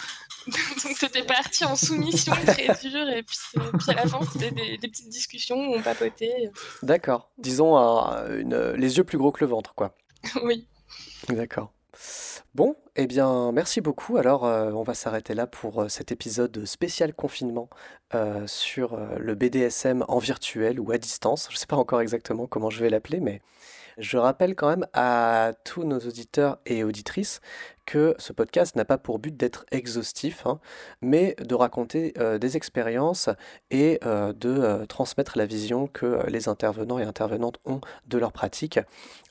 [0.46, 5.08] Donc c'était parti en soumission très dure et puis, à la fin c'était des, petites
[5.08, 6.50] discussions où on papotait.
[6.82, 7.30] D'accord.
[7.38, 9.94] Disons une, les yeux plus gros que le ventre, quoi.
[10.42, 10.66] oui.
[11.28, 11.72] D'accord.
[12.54, 14.16] Bon, eh bien, merci beaucoup.
[14.16, 17.68] Alors, on va s'arrêter là pour cet épisode spécial confinement
[18.46, 21.48] sur le BDSM en virtuel ou à distance.
[21.50, 23.42] Je ne sais pas encore exactement comment je vais l'appeler, mais
[23.98, 27.40] je rappelle quand même à tous nos auditeurs et auditrices
[27.88, 30.60] que ce podcast n'a pas pour but d'être exhaustif, hein,
[31.00, 33.30] mais de raconter euh, des expériences
[33.70, 38.32] et euh, de euh, transmettre la vision que les intervenants et intervenantes ont de leur
[38.32, 38.78] pratique.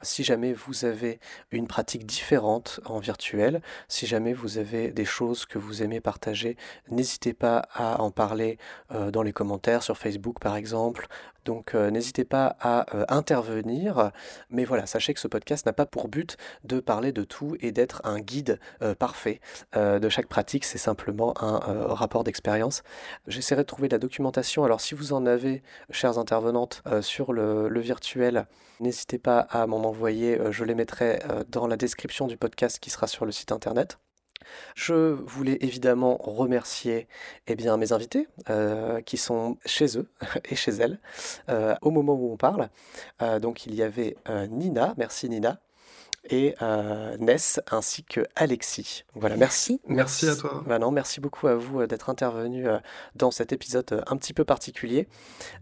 [0.01, 1.19] Si jamais vous avez
[1.51, 6.57] une pratique différente en virtuel, si jamais vous avez des choses que vous aimez partager,
[6.89, 8.57] n'hésitez pas à en parler
[8.89, 11.07] dans les commentaires sur Facebook par exemple.
[11.45, 14.11] Donc n'hésitez pas à intervenir.
[14.49, 17.71] Mais voilà, sachez que ce podcast n'a pas pour but de parler de tout et
[17.71, 18.59] d'être un guide guide
[18.99, 19.39] parfait
[19.75, 22.83] de chaque pratique, c'est simplement un rapport d'expérience.
[23.27, 24.63] J'essaierai de trouver de la documentation.
[24.63, 28.47] Alors si vous en avez, chères intervenantes, sur le, virtuel,
[28.79, 30.39] n'hésitez pas à m'en envoyer.
[30.51, 31.19] je les mettrai
[31.49, 33.97] dans la description du podcast qui sera sur le site internet.
[34.75, 37.07] Je voulais évidemment remercier
[37.47, 40.09] eh bien, mes invités euh, qui sont chez eux
[40.49, 40.99] et chez elles
[41.49, 42.69] euh, au moment où on parle.
[43.21, 44.15] Euh, donc il y avait
[44.49, 45.59] Nina, merci Nina,
[46.29, 49.03] et euh, Ness ainsi que Alexis.
[49.15, 49.81] Voilà, merci.
[49.87, 50.63] Merci, à toi.
[50.65, 52.77] Bah merci beaucoup à vous euh, d'être intervenu euh,
[53.15, 55.07] dans cet épisode un petit peu particulier.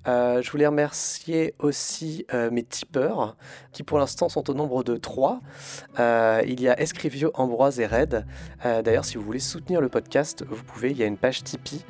[0.06, 3.36] je voulais remercier aussi mes tipeurs
[3.72, 5.42] qui pour l'instant sont au nombre de trois.
[5.98, 8.26] il y a Escrivio, Ambroise et Red.
[8.64, 10.92] D'ailleurs, si vous voulez soutenir le podcast, vous pouvez.
[10.92, 11.86] Il y a une page Tipeee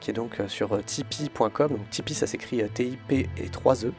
[0.00, 1.68] qui est donc sur tipeee.com.
[1.68, 3.92] Donc Tipeee, ça s'écrit T-I-P et 3 E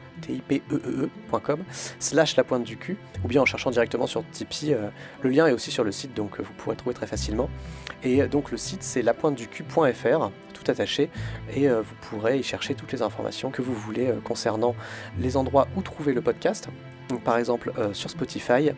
[1.99, 4.73] slash la pointe du cul ou bien en cherchant directement sur Tipeee.
[4.73, 4.89] Euh,
[5.21, 7.49] le lien est aussi sur le site donc euh, vous pourrez trouver très facilement.
[8.03, 11.09] Et euh, donc le site c'est lapointeducul.fr tout attaché
[11.53, 14.75] et vous pourrez y chercher toutes les informations que vous voulez concernant
[15.19, 16.69] les endroits où trouver le podcast
[17.23, 18.71] par exemple euh, sur Spotify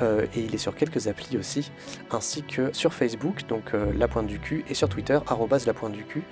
[0.00, 1.70] euh, et il est sur quelques applis aussi,
[2.10, 5.74] ainsi que sur Facebook, donc euh, la pointe du cul, et sur Twitter, arrobase la
[5.74, 6.22] pointe du cul.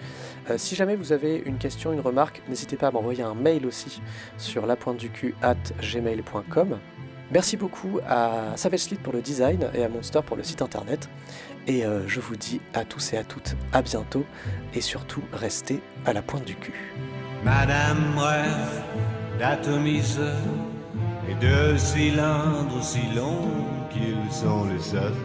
[0.57, 4.01] si jamais vous avez une question, une remarque, n'hésitez pas à m'envoyer un mail aussi
[4.37, 6.79] sur la pointe du cul at gmail.com.
[7.33, 11.09] Merci beaucoup à Savage pour le design et à Monster pour le site internet.
[11.69, 14.25] Et je vous dis à tous et à toutes à bientôt
[14.75, 16.93] et surtout restez à la pointe du cul.
[17.45, 18.17] Madame
[21.31, 25.23] et deux cylindres aussi longs qu'ils sont les seuls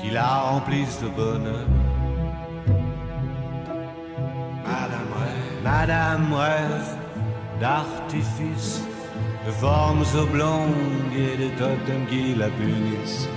[0.00, 1.66] qui la remplissent de bonheur.
[4.64, 6.96] Madame rêve, Madame rêve
[7.60, 8.82] d'artifice,
[9.46, 13.28] de formes oblongues et de totems qui la punissent.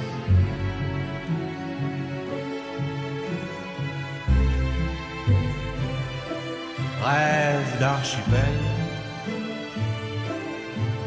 [7.03, 8.76] Rêve d'archipel